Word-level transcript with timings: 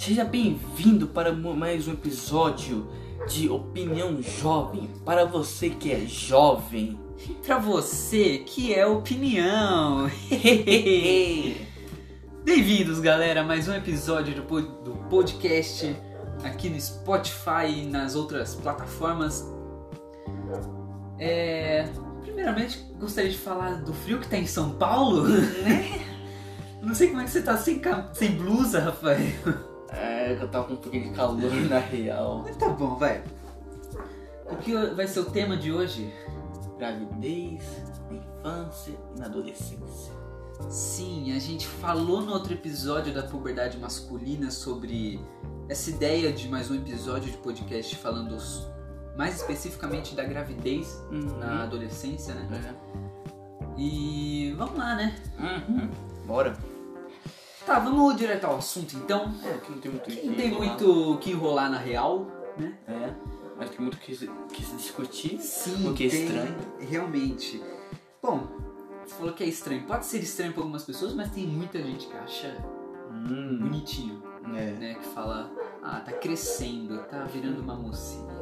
Seja 0.00 0.24
bem-vindo 0.24 1.08
para 1.08 1.30
mais 1.32 1.86
um 1.86 1.92
episódio 1.92 2.90
de 3.28 3.50
Opinião 3.50 4.20
Jovem. 4.22 4.88
Para 5.04 5.26
você 5.26 5.68
que 5.70 5.92
é 5.92 6.00
jovem. 6.06 6.98
Pra 7.44 7.58
você 7.58 8.38
que 8.38 8.72
é 8.74 8.86
opinião. 8.86 10.10
Bem-vindos, 12.42 12.98
galera, 13.00 13.42
a 13.42 13.44
mais 13.44 13.68
um 13.68 13.74
episódio 13.74 14.34
do, 14.34 14.42
pod- 14.42 14.66
do 14.82 14.92
podcast 15.10 15.94
aqui 16.42 16.70
no 16.70 16.80
Spotify 16.80 17.66
e 17.68 17.84
nas 17.86 18.14
outras 18.14 18.54
plataformas. 18.54 19.46
É, 21.18 21.86
Primeiramente, 22.22 22.78
gostaria 22.98 23.30
de 23.30 23.36
falar 23.36 23.82
do 23.82 23.92
frio 23.92 24.18
que 24.18 24.28
tá 24.28 24.38
em 24.38 24.46
São 24.46 24.70
Paulo, 24.70 25.24
né? 25.28 26.06
Não 26.82 26.94
sei 26.94 27.08
como 27.08 27.20
é 27.20 27.24
que 27.24 27.30
você 27.30 27.42
tá 27.42 27.58
sem, 27.58 27.78
cam- 27.78 28.08
sem 28.14 28.30
blusa, 28.32 28.80
Rafael. 28.80 29.18
É, 30.38 30.42
eu 30.42 30.48
tava 30.48 30.66
com 30.66 30.74
um 30.74 30.76
pouquinho 30.76 31.04
de 31.04 31.10
calor 31.10 31.52
na 31.68 31.78
real. 31.78 32.42
Mas 32.44 32.56
tá 32.56 32.68
bom, 32.68 32.96
vai. 32.96 33.22
O 34.50 34.56
que 34.56 34.74
vai 34.94 35.06
ser 35.06 35.20
o 35.20 35.24
tema 35.26 35.56
de 35.56 35.72
hoje? 35.72 36.12
Gravidez, 36.78 37.62
na 38.10 38.16
infância 38.16 38.92
e 39.14 39.18
na 39.20 39.26
adolescência. 39.26 40.12
Sim, 40.68 41.34
a 41.34 41.38
gente 41.38 41.66
falou 41.66 42.20
no 42.22 42.32
outro 42.32 42.52
episódio 42.52 43.14
da 43.14 43.22
puberdade 43.22 43.78
masculina 43.78 44.50
sobre 44.50 45.20
essa 45.68 45.88
ideia 45.90 46.32
de 46.32 46.48
mais 46.48 46.70
um 46.70 46.74
episódio 46.74 47.30
de 47.30 47.36
podcast 47.38 47.96
falando 47.96 48.36
mais 49.16 49.36
especificamente 49.36 50.14
da 50.14 50.24
gravidez 50.24 51.00
Uhum. 51.10 51.38
na 51.38 51.62
adolescência, 51.62 52.34
né? 52.34 52.74
É. 52.76 52.90
E 53.78 54.52
vamos 54.56 54.76
lá, 54.76 54.94
né? 54.96 55.14
Uhum. 55.38 55.90
Bora. 56.26 56.56
Tá, 57.70 57.78
vamos 57.78 58.16
direto 58.16 58.46
ao 58.46 58.56
assunto 58.56 58.96
então. 58.96 59.32
É, 59.44 59.58
que 59.58 59.70
não 59.70 59.78
tem 59.78 59.90
muito 59.92 60.04
Que 60.10 60.16
que 60.16 60.26
não 60.26 60.34
tem 60.34 60.50
muito 60.50 61.12
o 61.12 61.18
que 61.18 61.30
enrolar 61.30 61.70
na 61.70 61.78
real, 61.78 62.26
né? 62.58 62.76
É, 62.88 63.12
mas 63.56 63.70
tem 63.70 63.78
muito 63.80 63.94
o 63.94 63.98
que 63.98 64.12
se, 64.12 64.28
que 64.52 64.64
se 64.64 64.74
discutir. 64.74 65.38
Sim, 65.38 65.88
O 65.88 65.94
que 65.94 66.06
é 66.06 66.10
tem- 66.10 66.24
estranho. 66.26 66.56
Realmente. 66.80 67.62
Bom, 68.20 68.48
você 69.06 69.14
falou 69.14 69.32
que 69.34 69.44
é 69.44 69.46
estranho. 69.46 69.82
Pode 69.84 70.04
ser 70.04 70.18
estranho 70.18 70.52
pra 70.52 70.62
algumas 70.62 70.82
pessoas, 70.82 71.14
mas 71.14 71.30
tem 71.30 71.46
muita 71.46 71.80
gente 71.80 72.08
que 72.08 72.16
acha 72.16 72.56
Hum, 73.12 73.58
bonitinho. 73.60 74.20
é. 74.46 74.72
né, 74.72 74.94
que 74.94 75.06
fala, 75.10 75.48
ah, 75.80 76.00
tá 76.00 76.10
crescendo, 76.10 76.98
tá 77.04 77.22
virando 77.22 77.60
uma 77.62 77.76
mocinha. 77.76 78.34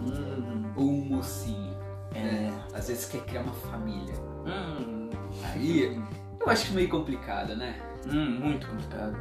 Hum, 0.00 0.64
Ou 0.76 0.84
um 0.92 1.04
mocinho. 1.04 1.76
é. 2.14 2.22
né? 2.22 2.64
Às 2.72 2.88
vezes 2.88 3.04
quer 3.04 3.22
criar 3.26 3.42
uma 3.42 3.52
família. 3.52 4.14
Hum, 4.46 5.10
Aí, 5.44 6.00
eu 6.40 6.48
acho 6.48 6.72
meio 6.72 6.88
complicado, 6.88 7.54
né? 7.54 7.82
Hum, 8.06 8.40
muito 8.40 8.66
complicado. 8.66 9.16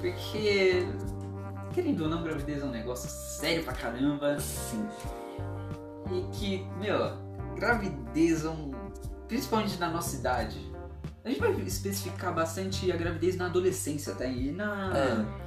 Porque, 0.00 0.86
querendo 1.72 2.02
ou 2.04 2.08
não, 2.10 2.22
gravidez 2.22 2.62
é 2.62 2.64
um 2.64 2.70
negócio 2.70 3.08
sério 3.08 3.62
pra 3.64 3.72
caramba. 3.72 4.38
Sim. 4.40 4.86
E 6.10 6.22
que, 6.36 6.66
meu, 6.80 7.16
gravidez 7.56 8.44
é 8.44 8.48
um. 8.48 8.72
Principalmente 9.28 9.78
na 9.78 9.88
nossa 9.88 10.16
idade. 10.16 10.58
A 11.24 11.28
gente 11.28 11.40
vai 11.40 11.52
especificar 11.62 12.34
bastante 12.34 12.90
a 12.90 12.96
gravidez 12.96 13.36
na 13.36 13.46
adolescência, 13.46 14.14
tá? 14.14 14.26
E 14.26 14.50
na. 14.50 14.90
É. 14.96 15.42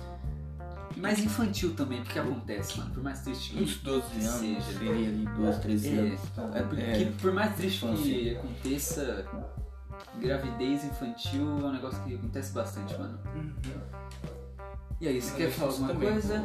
Mais 0.97 1.19
infantil 1.19 1.75
também, 1.75 2.01
porque 2.01 2.17
acontece, 2.17 2.77
mano. 2.79 2.91
Por 2.93 3.03
mais 3.03 3.19
triste 3.19 3.51
que 3.53 3.61
Uns 3.61 3.75
12 3.79 4.25
anos, 4.25 4.63
seja. 4.63 4.79
ali 4.79 5.27
12, 5.37 5.59
13 5.61 5.89
É, 5.89 5.99
anos. 5.99 6.19
É 6.55 6.61
porque 6.63 7.11
por 7.21 7.33
mais 7.33 7.53
triste 7.55 7.85
que 7.85 8.37
aconteça, 8.37 9.25
gravidez 10.19 10.83
infantil 10.85 11.41
é 11.61 11.65
um 11.65 11.71
negócio 11.73 12.01
que 12.03 12.15
acontece 12.15 12.53
bastante, 12.53 12.97
mano. 12.97 13.19
Uhum. 13.35 13.53
E 15.01 15.07
aí, 15.07 15.21
você 15.21 15.35
quer 15.35 15.51
falar 15.51 15.71
alguma 15.71 15.87
também. 15.89 16.11
coisa? 16.11 16.43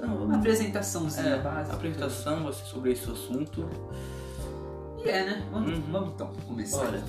Não, 0.00 0.24
Uma 0.24 0.36
apresentaçãozinha 0.36 1.26
é, 1.36 1.42
básica. 1.42 1.76
apresentação 1.76 2.52
ser 2.52 2.64
sobre 2.66 2.92
esse 2.92 3.10
assunto. 3.10 3.68
E 5.04 5.08
é, 5.08 5.24
né? 5.24 5.48
Vamos, 5.52 5.70
Uhum. 5.72 5.82
vamos 5.92 6.12
então 6.14 6.32
começar. 6.46 6.84
Bora. 6.84 7.04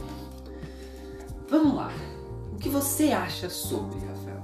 Vamos 1.50 1.76
lá. 1.76 1.92
O 2.54 2.56
que 2.58 2.70
você 2.70 3.12
acha 3.12 3.50
sobre, 3.50 4.00
Rafael? 4.00 4.42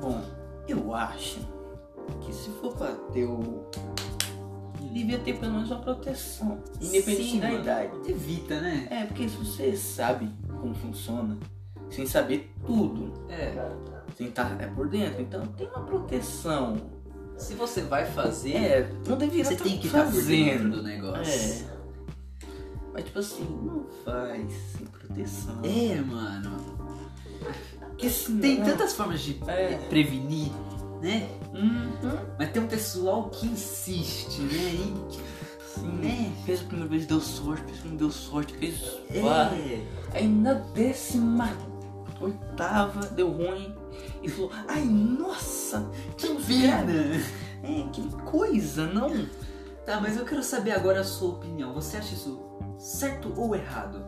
Bom, 0.00 0.22
eu 0.68 0.94
acho 0.94 1.40
que 2.22 2.32
se 2.32 2.50
for 2.60 2.74
pra 2.74 2.92
ter 3.12 3.24
o. 3.26 3.68
Devia 4.92 5.18
ter 5.18 5.38
pelo 5.38 5.52
menos 5.52 5.70
uma 5.70 5.80
proteção. 5.80 6.58
Independente 6.80 7.30
Sim, 7.32 7.40
da 7.40 7.48
mano. 7.48 7.60
idade. 7.60 7.92
Evita, 8.10 8.60
né? 8.60 8.88
É, 8.90 9.04
porque 9.04 9.28
se 9.28 9.36
você 9.36 9.76
sabe 9.76 10.30
como 10.56 10.74
funciona, 10.74 11.36
sem 11.90 12.06
saber 12.06 12.52
tudo, 12.66 13.12
É. 13.28 13.70
sem 14.16 14.28
estar 14.28 14.60
é 14.60 14.66
por 14.66 14.88
dentro, 14.88 15.20
então 15.22 15.46
tem 15.48 15.66
uma 15.68 15.84
proteção. 15.84 16.76
Se 17.36 17.54
você 17.54 17.82
vai 17.82 18.06
fazer, 18.06 18.54
É, 18.56 18.92
não 19.06 19.16
deveria 19.18 19.44
você 19.44 19.56
tá 19.56 19.64
tem 19.64 19.78
que 19.78 19.86
estar 19.88 20.04
por 20.04 20.22
dentro 20.22 20.24
fazendo. 20.24 20.76
do 20.76 20.82
negócio. 20.82 21.32
É. 21.72 21.76
Mas 22.94 23.04
tipo 23.04 23.18
assim, 23.18 23.44
não 23.62 23.84
faz 24.04 24.52
sem 24.76 24.86
proteção. 24.86 25.60
É, 25.62 26.00
mano. 26.00 26.76
Porque. 27.80 28.08
Tem 28.40 28.62
tantas 28.62 28.94
formas 28.94 29.20
de 29.20 29.38
É. 29.46 29.76
prevenir, 29.90 30.50
né? 31.02 31.28
Uhum. 31.54 31.92
Mas 32.38 32.50
tem 32.50 32.62
um 32.62 32.66
pessoal 32.66 33.28
que 33.28 33.46
insiste, 33.46 34.40
né? 34.40 34.74
E 34.74 34.94
que- 35.76 35.86
Sim. 35.86 35.96
né? 35.98 36.32
Fez 36.44 36.60
a 36.60 36.64
primeira 36.64 36.88
vez, 36.90 37.06
deu 37.06 37.20
sorte, 37.20 37.62
fez 37.64 37.76
segunda, 37.78 37.96
deu 37.96 38.10
sorte, 38.10 38.56
fez. 38.56 38.80
É. 39.10 39.84
Aí 40.12 40.26
na 40.28 40.54
décima 40.54 41.50
oitava 42.20 43.06
deu 43.08 43.30
ruim 43.30 43.74
e 44.22 44.28
falou, 44.28 44.50
ai 44.68 44.84
nossa, 44.84 45.90
que 46.16 46.28
Pena. 46.46 46.92
É, 47.62 47.82
que 47.92 48.08
coisa, 48.24 48.86
não? 48.86 49.26
Tá, 49.84 50.00
mas 50.00 50.16
eu 50.16 50.24
quero 50.24 50.42
saber 50.42 50.72
agora 50.72 51.00
a 51.00 51.04
sua 51.04 51.30
opinião. 51.30 51.72
Você 51.74 51.96
acha 51.96 52.14
isso 52.14 52.40
certo 52.78 53.32
ou 53.36 53.54
errado? 53.54 54.04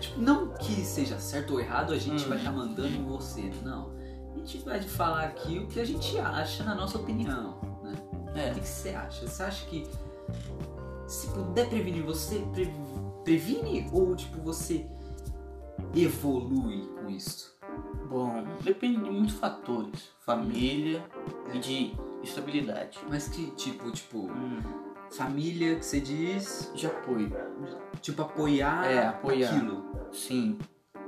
Tipo, 0.00 0.20
não 0.20 0.48
que 0.54 0.84
seja 0.84 1.18
certo 1.18 1.54
ou 1.54 1.60
errado, 1.60 1.92
a 1.92 1.98
gente 1.98 2.24
Hum. 2.24 2.28
vai 2.28 2.38
estar 2.38 2.52
mandando 2.52 2.88
em 2.88 3.04
você, 3.04 3.50
não. 3.62 3.92
A 4.34 4.38
gente 4.38 4.58
vai 4.58 4.80
falar 4.80 5.24
aqui 5.24 5.58
o 5.58 5.66
que 5.66 5.80
a 5.80 5.84
gente 5.84 6.18
acha 6.18 6.62
na 6.64 6.74
nossa 6.74 6.98
opinião, 6.98 7.58
né? 7.82 7.94
É. 8.34 8.50
O 8.50 8.54
que 8.54 8.60
que 8.60 8.68
você 8.68 8.90
acha? 8.90 9.26
Você 9.26 9.42
acha 9.42 9.66
que 9.66 9.86
se 11.06 11.26
puder 11.28 11.68
prevenir, 11.68 12.02
você 12.04 12.38
pre- 12.52 12.72
previne 13.24 13.88
ou 13.92 14.14
tipo 14.16 14.40
você 14.42 14.86
evolui 15.94 16.86
com 17.00 17.08
isso? 17.10 17.56
Bom, 18.08 18.44
depende 18.62 19.02
de 19.02 19.10
muitos 19.10 19.34
fatores. 19.36 20.10
Família 20.20 21.04
e 21.52 21.58
de 21.58 21.94
estabilidade. 22.22 22.98
Mas 23.08 23.28
que 23.28 23.50
tipo, 23.52 23.90
tipo, 23.90 24.18
Hum, 24.30 24.60
família 25.10 25.76
que 25.76 25.84
você 25.84 26.00
diz, 26.00 26.70
de 26.74 26.86
apoio. 26.86 27.30
tipo 28.00 28.22
apoiar, 28.22 28.86
É, 28.90 29.06
apoiar. 29.06 29.50
aquilo. 29.54 29.84
Sim. 30.12 30.58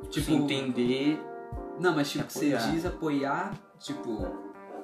Tipo, 0.08 0.26
Tipo, 0.26 0.32
entender. 0.32 1.20
Não, 1.78 1.94
mas 1.94 2.10
tipo, 2.10 2.30
você 2.30 2.52
Apoiar. 2.54 2.70
diz 2.72 2.86
apoiar, 2.86 3.54
tipo, 3.78 4.18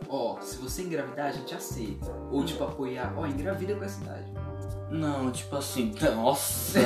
ó, 0.08 0.40
se 0.40 0.56
você 0.58 0.82
engravidar, 0.82 1.26
a 1.26 1.32
gente 1.32 1.54
aceita. 1.54 2.10
Ou 2.30 2.44
tipo, 2.44 2.64
apoiar, 2.64 3.12
ó, 3.16 3.26
engravida 3.26 3.74
com 3.74 3.84
essa 3.84 4.02
idade. 4.02 4.32
Não, 4.90 5.30
tipo 5.30 5.56
assim, 5.56 5.92
nossa! 6.14 6.80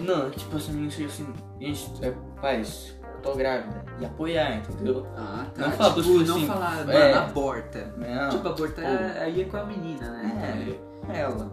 não, 0.00 0.30
tipo 0.30 0.56
assim, 0.56 0.72
não 0.72 0.90
seja 0.90 1.06
assim, 1.08 1.26
gente, 1.60 2.04
é, 2.04 2.14
paz, 2.40 2.94
eu 3.02 3.20
tô 3.22 3.34
grávida. 3.34 3.84
E 3.98 4.04
apoiar, 4.04 4.56
entendeu? 4.58 5.06
Ah, 5.16 5.46
Não 5.56 5.70
fala 5.72 5.92
pros 5.94 6.04
tipo, 6.06 6.18
filhos 6.18 6.28
não 6.28 6.36
assim, 6.36 6.46
falar, 6.46 6.76
mano, 6.76 6.92
é. 6.92 7.14
aborta. 7.14 7.94
Não. 7.96 8.28
Tipo, 8.30 8.48
abortar 8.48 8.84
pô. 8.84 8.90
é- 8.90 9.20
aí 9.22 9.40
é 9.40 9.44
com 9.44 9.56
a 9.56 9.64
menina, 9.64 10.10
né? 10.10 10.78
É, 11.08 11.20
ela. 11.20 11.50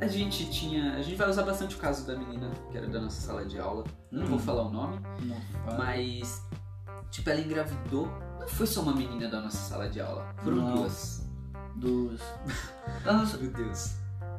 A 0.00 0.06
gente 0.06 0.48
tinha. 0.50 0.94
A 0.94 1.02
gente 1.02 1.16
vai 1.16 1.28
usar 1.28 1.42
bastante 1.42 1.74
o 1.74 1.78
caso 1.78 2.06
da 2.06 2.16
menina 2.16 2.50
que 2.70 2.76
era 2.78 2.86
da 2.86 3.00
nossa 3.00 3.20
sala 3.20 3.44
de 3.44 3.58
aula. 3.58 3.84
Não 4.10 4.24
vou 4.26 4.36
Hum. 4.36 4.40
falar 4.40 4.62
o 4.62 4.70
nome, 4.70 4.98
Não 5.22 5.76
mas. 5.78 6.42
Tipo, 7.10 7.30
ela 7.30 7.40
engravidou. 7.40 8.08
Não 8.40 8.48
foi 8.48 8.66
só 8.66 8.80
uma 8.82 8.92
menina 8.94 9.28
da 9.28 9.40
nossa 9.40 9.56
sala 9.58 9.88
de 9.88 10.00
aula. 10.00 10.34
Foram 10.42 10.56
Não. 10.56 10.74
duas. 10.74 11.26
Duas. 11.76 12.20
Nossa, 13.04 13.36
Meu 13.38 13.50
Deus. 13.52 13.94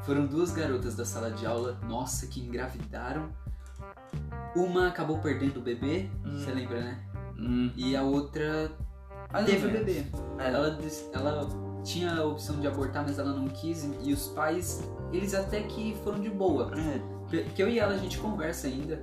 Foram 0.05 0.25
duas 0.25 0.51
garotas 0.51 0.95
da 0.95 1.05
sala 1.05 1.29
de 1.31 1.45
aula, 1.45 1.77
nossa, 1.87 2.25
que 2.27 2.39
engravidaram. 2.41 3.29
Uma 4.55 4.87
acabou 4.87 5.19
perdendo 5.19 5.57
o 5.57 5.61
bebê, 5.61 6.09
Hum. 6.25 6.39
você 6.39 6.51
lembra, 6.51 6.81
né? 6.81 6.99
hum, 7.37 7.71
E 7.75 7.95
a 7.95 8.01
outra 8.03 8.71
teve 9.45 9.67
o 9.67 9.71
bebê. 9.71 10.05
É. 10.39 10.47
Ela, 10.49 10.71
disse- 10.71 11.09
ela 11.13 11.47
tinha 11.83 12.13
a 12.15 12.25
opção 12.25 12.59
de 12.59 12.67
abortar, 12.67 13.03
mas 13.07 13.17
ela 13.19 13.31
não 13.33 13.47
quis. 13.47 13.87
E 14.01 14.11
os 14.11 14.27
pais, 14.29 14.83
eles 15.13 15.33
até 15.33 15.61
que 15.61 15.95
foram 16.03 16.19
de 16.19 16.29
boa. 16.29 16.71
É, 16.77 17.43
Que 17.55 17.61
eu 17.63 17.69
e 17.69 17.79
ela 17.79 17.93
a 17.93 17.97
gente 17.97 18.17
conversa 18.17 18.67
ainda. 18.67 19.01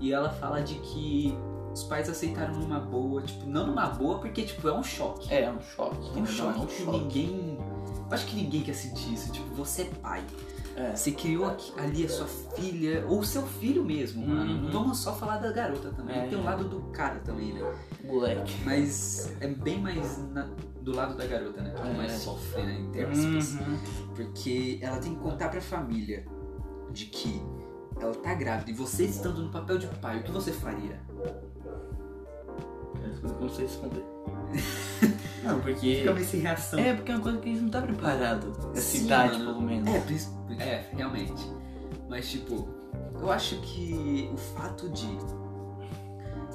E 0.00 0.12
ela 0.12 0.30
fala 0.30 0.62
de 0.62 0.76
que 0.76 1.36
os 1.76 1.84
pais 1.84 2.08
aceitaram 2.08 2.54
numa 2.54 2.80
boa, 2.80 3.20
tipo, 3.20 3.46
não 3.46 3.66
numa 3.66 3.86
boa, 3.90 4.18
porque 4.18 4.42
tipo, 4.44 4.66
é 4.66 4.72
um 4.72 4.82
choque. 4.82 5.32
é, 5.32 5.42
é 5.42 5.50
um 5.50 5.60
choque. 5.60 6.08
É 6.08 6.12
um 6.12 6.20
não, 6.20 6.26
choque 6.26 6.58
é 6.58 6.62
um 6.62 6.66
que 6.66 6.84
choque. 6.84 6.98
ninguém. 6.98 7.58
Eu 7.58 8.06
acho 8.14 8.26
que 8.26 8.36
ninguém 8.36 8.62
quer 8.62 8.72
sentir 8.74 9.12
isso. 9.12 9.30
Tipo, 9.32 9.54
você 9.54 9.82
é 9.82 9.84
pai. 10.00 10.24
É. 10.74 10.94
Você 10.94 11.10
criou 11.12 11.46
aqui- 11.46 11.72
ali 11.78 12.04
a 12.04 12.08
sua 12.08 12.26
filha, 12.26 13.04
ou 13.08 13.22
seu 13.22 13.42
filho 13.42 13.84
mesmo, 13.84 14.26
mano. 14.26 14.52
Uhum. 14.52 14.62
Não 14.62 14.70
vamos 14.72 14.98
só 14.98 15.14
falar 15.14 15.38
da 15.38 15.50
garota 15.52 15.90
também. 15.90 16.16
É. 16.18 16.26
Tem 16.28 16.38
o 16.38 16.42
lado 16.44 16.64
do 16.64 16.80
cara 16.92 17.18
também, 17.20 17.52
né? 17.54 17.74
Moleque. 18.04 18.54
Mas 18.64 19.34
é 19.40 19.48
bem 19.48 19.80
mais 19.80 20.18
na- 20.32 20.48
do 20.82 20.94
lado 20.94 21.14
da 21.16 21.26
garota, 21.26 21.60
né? 21.62 21.74
Que 21.74 21.88
É. 21.88 21.92
mais 21.94 22.12
sofre, 22.12 22.62
né? 22.62 22.78
Em 22.94 23.02
aspas. 23.02 23.54
Uhum. 23.60 23.78
Porque 24.14 24.78
ela 24.82 24.98
tem 24.98 25.14
que 25.14 25.20
contar 25.20 25.48
pra 25.50 25.60
família 25.60 26.24
de 26.90 27.06
que 27.06 27.42
ela 28.00 28.14
tá 28.14 28.34
grávida. 28.34 28.70
E 28.70 28.74
você 28.74 29.04
estando 29.04 29.42
no 29.42 29.50
papel 29.50 29.78
de 29.78 29.86
pai, 29.86 30.20
o 30.20 30.22
que 30.22 30.30
você 30.30 30.52
faria? 30.52 31.00
Eu 33.22 33.40
não 33.40 33.48
sei 33.48 33.66
responder. 33.66 34.04
Não, 35.42 35.60
porque. 35.60 35.96
Fica 35.96 36.12
meio 36.12 36.26
sem 36.26 36.40
reação. 36.40 36.78
É, 36.78 36.94
porque 36.94 37.12
é 37.12 37.14
uma 37.14 37.22
coisa 37.22 37.38
que 37.38 37.48
a 37.48 37.52
gente 37.52 37.62
não 37.62 37.70
tá 37.70 37.82
preparado. 37.82 38.52
Essa 38.72 38.80
Sim, 38.80 39.04
idade, 39.04 39.38
mano. 39.38 39.44
pelo 39.44 39.62
menos. 39.62 39.88
É, 40.58 40.64
é, 40.64 40.90
realmente. 40.92 41.52
Mas, 42.08 42.28
tipo, 42.28 42.68
eu 43.20 43.30
acho 43.30 43.60
que 43.60 44.28
o 44.32 44.36
fato 44.36 44.88
de 44.90 45.06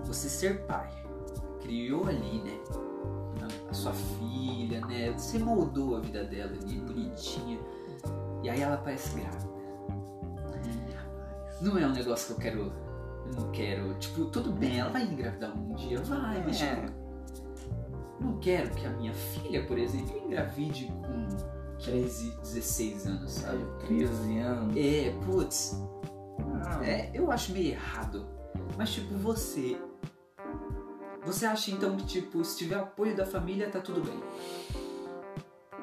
você 0.05 0.27
ser 0.27 0.65
pai, 0.65 0.89
criou 1.61 2.07
ali, 2.07 2.41
né? 2.41 2.59
A 3.69 3.73
sua 3.73 3.93
filha, 3.93 4.81
né? 4.87 5.11
Você 5.11 5.39
moldou 5.39 5.95
a 5.95 5.99
vida 6.01 6.23
dela 6.25 6.51
ali, 6.51 6.79
bonitinha. 6.79 7.59
E 8.43 8.49
aí 8.49 8.61
ela 8.61 8.77
parece 8.77 9.17
grávida. 9.17 9.49
Não 11.61 11.77
é 11.77 11.85
um 11.85 11.93
negócio 11.93 12.27
que 12.27 12.33
eu 12.33 12.37
quero. 12.37 12.73
Não 13.35 13.51
quero. 13.51 13.93
Tipo, 13.95 14.25
tudo 14.25 14.51
bem, 14.51 14.79
ela 14.79 14.89
vai 14.91 15.03
engravidar 15.03 15.57
um 15.57 15.73
dia, 15.75 15.99
vai, 16.01 16.43
mas 16.45 16.61
É. 16.61 16.75
tipo. 16.75 17.01
Não 18.19 18.37
quero 18.39 18.69
que 18.71 18.85
a 18.85 18.89
minha 18.91 19.13
filha, 19.13 19.65
por 19.65 19.77
exemplo, 19.79 20.15
engravide 20.25 20.85
com 20.87 21.27
13, 21.79 22.31
16 22.41 23.07
anos, 23.07 23.31
sabe? 23.31 23.63
13 23.87 24.37
anos. 24.39 24.75
É, 24.77 25.09
putz, 25.25 25.75
Não. 26.39 26.83
é, 26.83 27.09
eu 27.13 27.31
acho 27.31 27.51
meio 27.51 27.69
errado. 27.69 28.25
Mas 28.77 28.91
tipo, 28.91 29.15
você. 29.15 29.77
Você 31.25 31.45
acha 31.45 31.71
então 31.71 31.95
que, 31.97 32.05
tipo, 32.05 32.43
se 32.43 32.57
tiver 32.57 32.75
apoio 32.75 33.15
da 33.15 33.25
família, 33.25 33.69
tá 33.69 33.79
tudo 33.79 34.01
bem? 34.01 34.19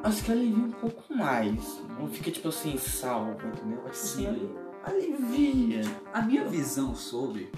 Acho 0.03 0.25
que 0.25 0.31
alivia 0.33 0.65
um 0.65 0.71
pouco 0.71 1.13
mais. 1.15 1.81
Não 1.99 2.07
fica 2.09 2.31
tipo 2.31 2.49
assim, 2.49 2.77
salvo, 2.79 3.33
entendeu? 3.49 3.83
Acho 3.87 3.97
Sim. 3.99 4.27
ali- 4.29 4.57
alivia. 4.89 5.83
A 6.13 6.23
minha 6.23 6.45
visão 6.45 6.95
sobre 6.95 7.51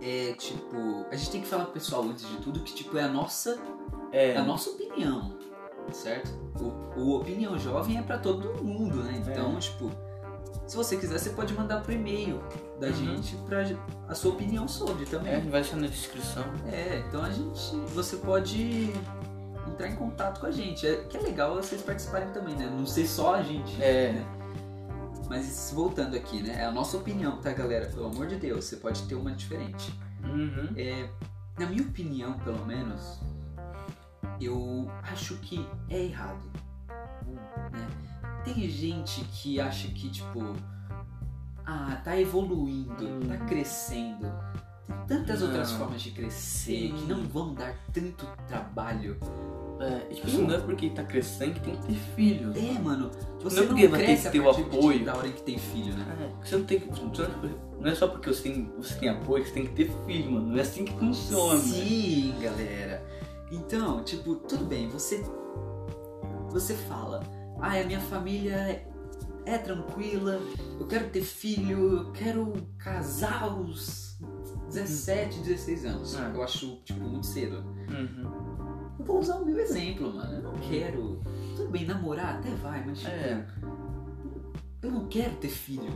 é, 0.00 0.32
tipo, 0.34 1.06
a 1.10 1.16
gente 1.16 1.30
tem 1.30 1.40
que 1.40 1.46
falar 1.46 1.64
pro 1.64 1.72
pessoal 1.74 2.02
antes 2.04 2.28
de 2.28 2.36
tudo 2.38 2.60
que, 2.60 2.74
tipo, 2.74 2.96
é 2.98 3.02
a 3.04 3.08
nossa, 3.08 3.58
É. 4.12 4.32
é 4.32 4.36
a 4.36 4.44
nossa 4.44 4.70
opinião, 4.70 5.36
certo? 5.92 6.30
O, 6.60 7.00
o 7.00 7.16
opinião 7.16 7.58
jovem 7.58 7.98
é 7.98 8.02
pra 8.02 8.18
todo 8.18 8.62
mundo, 8.62 9.02
né? 9.02 9.22
Então, 9.26 9.56
É. 9.56 9.60
tipo, 9.60 9.90
se 10.66 10.76
você 10.76 10.96
quiser, 10.96 11.18
você 11.18 11.30
pode 11.30 11.54
mandar 11.54 11.80
pro 11.82 11.92
e-mail 11.92 12.40
da 12.80 12.88
Uhum. 12.88 12.92
gente 12.94 13.36
pra 13.46 13.64
a 14.08 14.14
sua 14.14 14.32
opinião 14.32 14.68
sobre 14.68 15.06
também. 15.06 15.32
É, 15.32 15.40
vai 15.40 15.64
ser 15.64 15.76
na 15.76 15.86
descrição. 15.86 16.44
É, 16.66 17.02
então 17.08 17.22
a 17.22 17.30
gente. 17.30 17.76
Você 17.94 18.16
pode 18.16 18.92
entrar 19.66 19.88
em 19.88 19.96
contato 19.96 20.40
com 20.40 20.46
a 20.46 20.50
gente. 20.50 20.86
É, 20.86 20.96
que 21.04 21.16
é 21.16 21.20
legal 21.20 21.54
vocês 21.56 21.80
participarem 21.82 22.28
também, 22.32 22.54
né? 22.54 22.66
Não 22.70 22.84
ser 22.86 23.06
só 23.06 23.34
a 23.36 23.42
gente. 23.42 23.80
É. 23.82 24.12
né? 24.12 24.26
Mas 25.28 25.72
voltando 25.74 26.16
aqui, 26.16 26.42
né? 26.42 26.62
É 26.62 26.64
a 26.66 26.70
nossa 26.70 26.96
opinião, 26.96 27.38
tá, 27.38 27.52
galera? 27.52 27.86
Pelo 27.86 28.06
amor 28.06 28.26
de 28.28 28.36
Deus, 28.36 28.64
você 28.64 28.76
pode 28.76 29.02
ter 29.04 29.14
uma 29.14 29.32
diferente. 29.32 29.92
Uhum. 30.22 30.72
É, 30.76 31.08
na 31.58 31.66
minha 31.66 31.82
opinião, 31.82 32.34
pelo 32.40 32.64
menos, 32.64 33.20
eu 34.40 34.90
acho 35.02 35.36
que 35.38 35.66
é 35.88 36.04
errado. 36.04 36.50
né? 37.72 37.88
Tem 38.44 38.54
gente 38.70 39.22
que 39.24 39.60
acha 39.60 39.88
que, 39.88 40.08
tipo, 40.08 40.40
ah, 41.64 42.00
tá 42.04 42.16
evoluindo, 42.18 43.04
Hum. 43.04 43.20
tá 43.28 43.36
crescendo. 43.46 44.32
Tem 44.86 45.18
tantas 45.18 45.42
outras 45.42 45.72
Não. 45.72 45.78
formas 45.78 46.00
de 46.02 46.12
crescer 46.12 46.88
Sim. 46.90 46.94
que 46.96 47.04
não 47.06 47.24
vão 47.24 47.52
dar 47.54 47.74
tanto 47.92 48.24
trabalho. 48.46 49.18
É, 49.78 50.14
tipo 50.14 50.26
assim, 50.26 50.46
não 50.46 50.54
é 50.54 50.58
porque 50.58 50.90
tá 50.90 51.04
crescendo 51.04 51.54
que 51.54 51.60
tem 51.60 51.76
que 51.76 51.86
ter 51.86 51.98
filho. 52.14 52.52
É, 52.56 52.78
mano, 52.80 53.10
você 53.42 53.56
não 53.56 53.62
é 53.62 53.66
não, 53.66 53.74
porque 53.74 53.88
vai 53.88 54.06
ter 54.06 54.22
que 54.22 54.30
ter 54.30 54.40
o 54.40 54.50
apoio. 54.50 55.04
da 55.04 55.14
hora 55.14 55.28
que 55.28 55.42
tem 55.42 55.58
filho, 55.58 55.94
né? 55.94 56.06
É, 56.20 56.46
você 56.46 56.56
não 56.56 56.64
tem 56.64 56.80
que. 56.80 56.88
Não 57.78 57.90
é 57.90 57.94
só 57.94 58.08
porque 58.08 58.32
você 58.32 58.44
tem, 58.44 58.72
você 58.78 58.94
tem 58.94 59.08
apoio 59.10 59.42
que 59.42 59.50
você 59.50 59.54
tem 59.54 59.66
que 59.66 59.74
ter 59.74 59.90
filho, 60.06 60.32
mano. 60.32 60.46
Não 60.48 60.56
é 60.56 60.62
assim 60.62 60.84
que 60.84 60.92
funciona. 60.98 61.60
Sim, 61.60 62.34
galera. 62.40 63.04
Então, 63.52 64.02
tipo, 64.02 64.36
tudo 64.36 64.64
bem, 64.64 64.88
você. 64.88 65.22
Você 66.50 66.74
fala, 66.74 67.22
ah, 67.60 67.78
a 67.78 67.84
minha 67.84 68.00
família 68.00 68.54
é, 68.54 68.88
é 69.44 69.58
tranquila, 69.58 70.40
eu 70.80 70.86
quero 70.86 71.10
ter 71.10 71.22
filho, 71.22 71.98
eu 71.98 72.12
quero 72.12 72.52
casar 72.78 73.42
aos 73.42 74.16
17, 74.68 75.40
16 75.40 75.84
anos. 75.84 76.16
É. 76.16 76.32
Eu 76.34 76.42
acho, 76.42 76.76
tipo, 76.84 77.00
muito 77.00 77.26
cedo. 77.26 77.58
Uhum. 77.90 78.45
Eu 78.98 79.04
vou 79.04 79.18
usar 79.20 79.36
o 79.36 79.44
meu 79.44 79.58
exemplo, 79.58 80.12
mano. 80.14 80.32
Eu 80.34 80.42
não 80.42 80.54
quero. 80.54 81.20
Tudo 81.56 81.68
bem, 81.70 81.84
namorar 81.86 82.36
até 82.36 82.50
vai, 82.56 82.84
mas 82.84 82.98
tipo, 82.98 83.10
É. 83.10 83.46
eu 84.82 84.90
não 84.90 85.06
quero 85.06 85.34
ter 85.36 85.48
filho. 85.48 85.90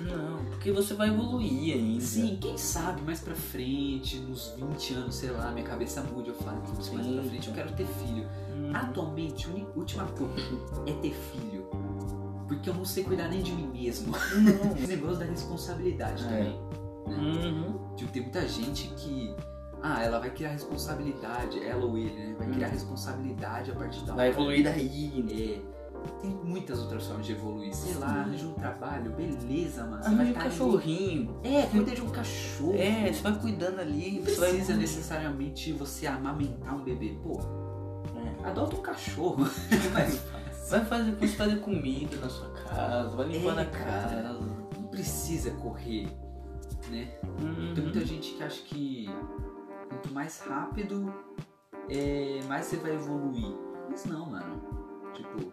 Não, 0.00 0.44
porque 0.50 0.70
você 0.72 0.94
vai 0.94 1.08
evoluir 1.08 1.74
ainda. 1.76 2.00
Sim, 2.00 2.38
quem 2.40 2.56
sabe 2.58 3.02
mais 3.02 3.20
pra 3.20 3.34
frente, 3.34 4.18
nos 4.18 4.52
20 4.56 4.94
anos, 4.94 5.14
sei 5.14 5.30
lá, 5.30 5.50
minha 5.52 5.64
cabeça 5.66 6.02
mude, 6.02 6.28
eu 6.28 6.34
falo, 6.34 6.60
putz, 6.62 6.90
mais 6.90 7.06
pra 7.06 7.22
frente 7.22 7.48
eu 7.48 7.54
quero 7.54 7.72
ter 7.72 7.86
filho. 7.86 8.26
Uhum. 8.56 8.70
Atualmente, 8.74 9.46
a 9.48 9.78
última 9.78 10.04
coisa 10.06 10.34
é 10.86 10.92
ter 10.94 11.14
filho. 11.14 11.66
Porque 12.48 12.70
eu 12.70 12.74
não 12.74 12.84
sei 12.84 13.02
cuidar 13.04 13.28
nem 13.28 13.42
de 13.42 13.52
mim 13.52 13.68
mesmo. 13.72 14.12
Não. 14.12 14.72
Esse 14.78 14.86
negócio 14.86 15.18
da 15.18 15.24
responsabilidade 15.24 16.24
É. 16.24 16.28
também. 16.28 16.60
Uhum. 17.06 17.94
Tipo, 17.96 18.12
tem 18.12 18.22
muita 18.22 18.46
gente 18.48 18.88
que. 18.96 19.34
Ah, 19.82 20.02
ela 20.02 20.18
vai 20.18 20.30
criar 20.30 20.50
responsabilidade, 20.50 21.62
ela 21.62 21.84
ou 21.84 21.96
ele, 21.98 22.10
né? 22.14 22.34
Vai 22.38 22.48
criar 22.50 22.68
Hum. 22.68 22.72
responsabilidade 22.72 23.70
a 23.70 23.74
partir 23.74 24.04
da 24.04 24.14
Vai 24.14 24.28
hora. 24.28 24.36
evoluir 24.38 24.64
daí. 24.64 25.62
É. 25.62 25.76
Tem 26.22 26.30
muitas 26.30 26.78
outras 26.80 27.04
formas 27.06 27.26
de 27.26 27.32
evoluir. 27.32 27.74
Sei 27.74 27.94
lá, 27.94 28.08
Sim. 28.08 28.14
arranja 28.18 28.46
um 28.46 28.52
trabalho, 28.52 29.10
beleza, 29.12 29.84
mano. 29.84 30.02
Você 30.02 30.08
vai 30.10 30.16
um 30.18 30.20
ali- 30.20 30.34
cachorrinho. 30.34 31.40
É, 31.42 31.62
cuida 31.62 31.94
de 31.94 32.02
um 32.02 32.10
cachorro. 32.10 32.74
É, 32.76 33.12
você 33.12 33.22
vai 33.22 33.38
cuidando 33.40 33.80
ali. 33.80 34.18
Não 34.18 34.24
Você 34.24 34.36
vai 34.40 34.50
precisa 34.50 34.76
necessariamente 34.76 35.72
você 35.72 36.06
amamentar 36.06 36.74
um 36.76 36.82
bebê. 36.84 37.16
Pô, 37.22 37.40
É. 38.44 38.48
adota 38.48 38.76
um 38.76 38.80
cachorro. 38.82 39.36
Mas 39.92 40.22
Vai 40.68 40.84
fazer, 40.84 41.12
fazer 41.28 41.60
comida 41.60 42.16
na 42.16 42.28
sua 42.28 42.50
casa, 42.50 43.14
vai 43.16 43.28
limpando 43.28 43.60
É, 43.60 43.62
a 43.62 43.66
cara. 43.66 43.84
casa. 44.22 44.40
não 44.76 44.88
precisa 44.88 45.52
correr, 45.52 46.08
né? 46.90 47.08
Uhum. 47.40 47.72
Tem 47.72 47.84
muita 47.84 48.04
gente 48.04 48.32
que 48.32 48.42
acha 48.42 48.60
que 48.64 49.08
quanto 49.88 50.12
mais 50.12 50.40
rápido, 50.40 51.12
é, 51.88 52.40
mais 52.48 52.66
você 52.66 52.76
vai 52.76 52.94
evoluir. 52.94 53.54
Mas 53.90 54.04
não, 54.04 54.26
mano. 54.30 54.60
Tipo, 55.14 55.52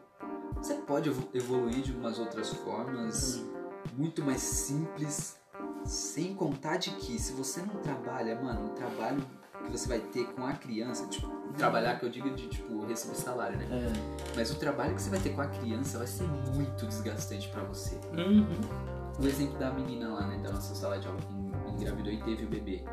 você 0.57 0.75
pode 0.75 1.09
evo- 1.09 1.29
evoluir 1.33 1.81
de 1.81 1.91
umas 1.93 2.19
outras 2.19 2.49
formas 2.49 3.35
Uhum. 3.37 3.53
muito 3.97 4.21
mais 4.23 4.41
simples. 4.41 5.37
Sem 5.85 6.33
contar 6.33 6.77
de 6.77 6.91
que 6.91 7.19
se 7.19 7.33
você 7.33 7.61
não 7.61 7.75
trabalha, 7.81 8.41
mano, 8.41 8.67
o 8.67 8.69
trabalho 8.69 9.21
que 9.65 9.71
você 9.71 9.87
vai 9.87 9.99
ter 9.99 10.25
com 10.33 10.45
a 10.45 10.53
criança, 10.53 11.05
tipo, 11.07 11.27
trabalhar 11.57 11.99
que 11.99 12.05
eu 12.05 12.09
digo 12.09 12.29
de 12.31 12.47
tipo 12.47 12.85
receber 12.85 13.15
salário, 13.15 13.57
né? 13.57 13.65
É. 13.69 14.33
Mas 14.35 14.49
o 14.51 14.55
trabalho 14.55 14.95
que 14.95 15.01
você 15.01 15.09
vai 15.09 15.19
ter 15.19 15.29
com 15.35 15.41
a 15.41 15.47
criança 15.47 15.97
vai 15.97 16.07
ser 16.07 16.23
muito 16.55 16.85
desgastante 16.87 17.49
pra 17.49 17.63
você. 17.63 17.95
Uhum. 18.17 18.47
O 19.21 19.27
exemplo 19.27 19.57
da 19.59 19.71
menina 19.71 20.07
lá, 20.13 20.25
né, 20.27 20.37
da 20.41 20.51
nossa 20.51 20.73
sala 20.73 20.97
de 20.99 21.07
aula 21.07 21.19
que 21.19 21.33
en- 21.33 21.75
engravidou 21.75 22.11
e 22.11 22.21
teve 22.23 22.45
o 22.45 22.49
bebê. 22.49 22.83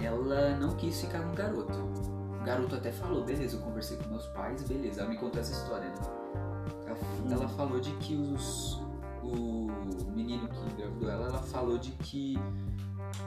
Ela 0.00 0.56
não 0.56 0.74
quis 0.76 1.00
ficar 1.00 1.20
com 1.22 1.32
o 1.32 1.34
garoto. 1.34 1.72
O 2.40 2.44
garoto 2.44 2.74
até 2.76 2.90
falou, 2.92 3.24
beleza, 3.24 3.56
eu 3.56 3.60
conversei 3.60 3.96
com 3.98 4.08
meus 4.10 4.26
pais, 4.28 4.62
beleza. 4.62 5.00
Ela 5.02 5.10
me 5.10 5.16
contou 5.18 5.40
essa 5.40 5.52
história, 5.52 5.88
né? 5.88 5.94
Ela, 6.86 6.98
Hum. 6.98 7.32
ela 7.32 7.48
falou 7.48 7.80
de 7.80 7.90
que 7.96 8.14
os. 8.16 8.80
O 9.22 9.66
menino 10.14 10.48
que 10.48 10.58
engravidou 10.72 11.10
ela, 11.10 11.28
ela 11.28 11.42
falou 11.42 11.76
de 11.76 11.90
que 11.92 12.38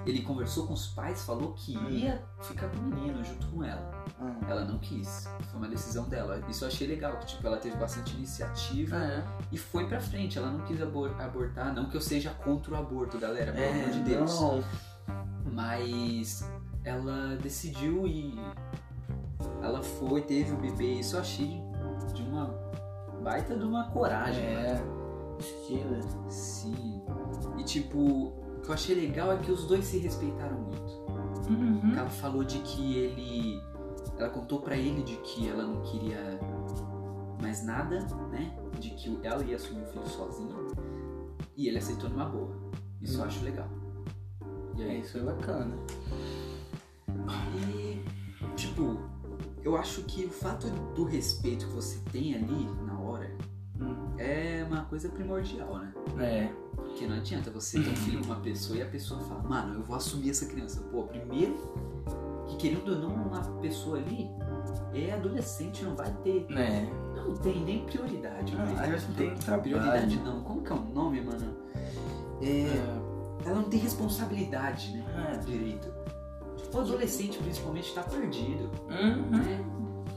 ele 0.05 0.21
conversou 0.23 0.65
com 0.65 0.73
os 0.73 0.87
pais, 0.87 1.21
falou 1.23 1.53
que 1.53 1.77
Hum. 1.77 1.89
ia 1.89 2.23
ficar 2.41 2.69
com 2.69 2.77
o 2.77 2.83
menino 2.83 3.23
junto 3.23 3.45
com 3.47 3.63
ela. 3.63 3.91
Ah. 4.19 4.35
Ela 4.49 4.65
não 4.65 4.79
quis. 4.79 5.27
Foi 5.51 5.59
uma 5.59 5.67
decisão 5.67 6.05
dela. 6.09 6.41
Isso 6.49 6.63
eu 6.63 6.69
achei 6.69 6.87
legal, 6.87 7.17
que 7.17 7.25
tipo, 7.27 7.45
ela 7.45 7.57
teve 7.57 7.75
bastante 7.77 8.15
iniciativa 8.15 8.95
É. 8.95 9.23
e 9.51 9.57
foi 9.57 9.85
pra 9.87 9.99
frente. 9.99 10.37
Ela 10.39 10.49
não 10.49 10.61
quis 10.65 10.81
abor- 10.81 11.13
abortar, 11.21 11.73
não 11.73 11.85
que 11.89 11.95
eu 11.97 12.01
seja 12.01 12.31
contra 12.31 12.73
o 12.73 12.77
aborto, 12.77 13.19
galera, 13.19 13.51
pelo 13.51 13.63
É, 13.65 13.69
amor 13.83 13.89
de 13.91 13.99
Deus. 14.01 14.39
não. 14.39 14.63
Mas 15.51 16.47
ela 16.83 17.35
decidiu 17.37 18.05
e 18.07 18.35
ela 19.61 19.81
foi, 19.81 20.21
teve 20.21 20.51
o 20.53 20.57
bebê. 20.57 20.93
Isso 20.99 21.15
eu 21.15 21.21
achei 21.21 21.61
de 22.13 22.21
uma 22.23 22.47
baita 23.23 23.55
de 23.57 23.63
uma 23.63 23.89
coragem. 23.91 24.43
É. 24.43 24.81
Estilo. 25.39 25.99
Sim. 26.29 27.01
E 27.57 27.63
tipo, 27.63 27.97
o 27.97 28.59
que 28.61 28.69
eu 28.69 28.73
achei 28.73 28.95
legal 28.95 29.31
é 29.31 29.37
que 29.37 29.51
os 29.51 29.65
dois 29.65 29.85
se 29.85 29.97
respeitaram 29.97 30.57
muito. 30.59 30.91
Uhum. 31.49 31.93
Ela 31.97 32.09
falou 32.09 32.43
de 32.43 32.59
que 32.59 32.95
ele. 32.97 33.61
Ela 34.17 34.29
contou 34.29 34.61
pra 34.61 34.75
ele 34.75 35.01
de 35.01 35.15
que 35.17 35.49
ela 35.49 35.63
não 35.63 35.81
queria 35.81 36.39
mais 37.41 37.63
nada, 37.65 38.05
né? 38.31 38.55
De 38.79 38.91
que 38.91 39.19
ela 39.23 39.43
ia 39.43 39.55
assumir 39.55 39.81
o 39.81 39.87
filho 39.87 40.07
sozinha. 40.07 40.53
E 41.57 41.67
ele 41.67 41.79
aceitou 41.79 42.09
numa 42.09 42.25
boa. 42.25 42.55
Isso 43.01 43.17
eu 43.17 43.23
Hum. 43.23 43.27
acho 43.27 43.43
legal. 43.43 43.67
E 44.77 44.81
É, 44.83 44.85
aí? 44.91 45.01
isso 45.01 45.17
é 45.17 45.21
bacana. 45.21 45.75
E, 47.55 48.03
tipo, 48.55 48.97
eu 49.63 49.75
acho 49.77 50.03
que 50.03 50.25
o 50.25 50.29
fato 50.29 50.67
do 50.95 51.03
respeito 51.03 51.67
que 51.67 51.73
você 51.73 51.99
tem 52.11 52.35
ali 52.35 52.67
na 52.85 52.97
hora 52.99 53.29
Hum. 53.79 53.95
é 54.17 54.63
uma 54.67 54.85
coisa 54.85 55.09
primordial, 55.09 55.77
né? 55.79 55.93
É. 56.19 56.49
Porque 56.75 57.07
não 57.07 57.15
adianta 57.17 57.49
você 57.51 57.79
ter 57.81 57.89
um 57.89 57.95
filho 57.95 58.19
com 58.19 58.25
uma 58.27 58.39
pessoa 58.39 58.77
e 58.77 58.81
a 58.81 58.85
pessoa 58.85 59.19
fala, 59.21 59.41
mano, 59.43 59.75
eu 59.75 59.81
vou 59.81 59.95
assumir 59.95 60.29
essa 60.29 60.45
criança. 60.45 60.81
Pô, 60.91 61.03
primeiro 61.03 61.55
que 62.47 62.57
querendo 62.57 62.89
ou 62.93 62.99
não, 62.99 63.15
uma 63.15 63.41
pessoa 63.61 63.97
ali 63.97 64.29
é 64.93 65.13
adolescente, 65.13 65.83
não 65.83 65.95
vai 65.95 66.11
ter. 66.23 66.45
É. 66.51 66.85
Não 67.15 67.33
tem 67.35 67.63
nem 67.63 67.85
prioridade. 67.85 68.53
Ah, 68.57 68.65
né? 68.65 68.75
aí 68.79 68.91
você 68.99 69.11
tem 69.13 69.33
trabalho. 69.35 69.61
Prioridade 69.63 70.19
não. 70.19 70.41
Como 70.41 70.61
que 70.61 70.71
é 70.71 70.75
o 70.75 70.79
nome, 70.81 71.21
mano? 71.21 71.55
É, 72.41 73.10
ela 73.45 73.55
não 73.55 73.69
tem 73.69 73.79
responsabilidade, 73.79 74.91
né? 74.93 75.33
É. 75.33 75.37
Direito. 75.37 75.91
O 76.73 76.79
adolescente, 76.79 77.37
principalmente, 77.39 77.93
tá 77.93 78.03
perdido. 78.03 78.69
Uhum. 78.89 79.29
né? 79.37 79.65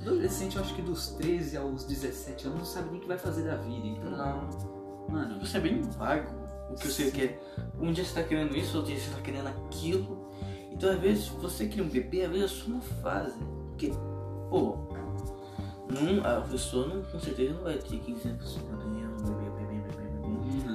Adolescente, 0.03 0.57
eu 0.57 0.63
acho 0.63 0.75
que 0.75 0.83
dos 0.83 1.09
13 1.11 1.57
aos 1.57 1.85
17 1.85 2.47
anos, 2.47 2.59
não 2.59 2.67
sabe 2.67 2.91
nem 2.91 2.99
o 2.99 3.01
que 3.03 3.09
vai 3.09 3.19
fazer 3.19 3.43
da 3.45 3.57
vida. 3.57 3.87
Então, 3.87 4.11
Não. 4.11 4.49
mano, 5.09 5.41
Você 5.41 5.57
é 5.57 5.61
bem 5.61 5.81
vago 5.83 6.31
o 6.71 6.75
que 6.75 6.89
você 6.89 7.11
quer. 7.11 7.41
Um 7.79 7.93
dia 7.93 8.05
você 8.05 8.15
tá 8.15 8.23
querendo 8.23 8.57
isso, 8.57 8.77
outro 8.77 8.93
dia 8.93 9.01
você 9.01 9.11
tá 9.11 9.21
querendo 9.21 9.49
aquilo. 9.49 10.31
Então 10.71 10.91
às 10.91 10.99
vezes 10.99 11.29
você 11.29 11.67
cria 11.69 11.85
um 11.85 11.89
bebê, 11.89 12.23
às 12.25 12.31
vezes 12.31 12.45
é 12.45 12.49
só 12.49 12.67
uma 12.67 12.81
fase. 12.81 13.39
Porque, 13.69 13.91
pô, 14.51 14.77
não, 15.89 16.25
a 16.25 16.41
pessoa 16.43 16.87
não, 16.87 17.03
com 17.03 17.21
certeza 17.21 17.55
não 17.55 17.63
vai 17.63 17.79
ter 17.79 17.99
15 17.99 18.29
anos 18.29 18.59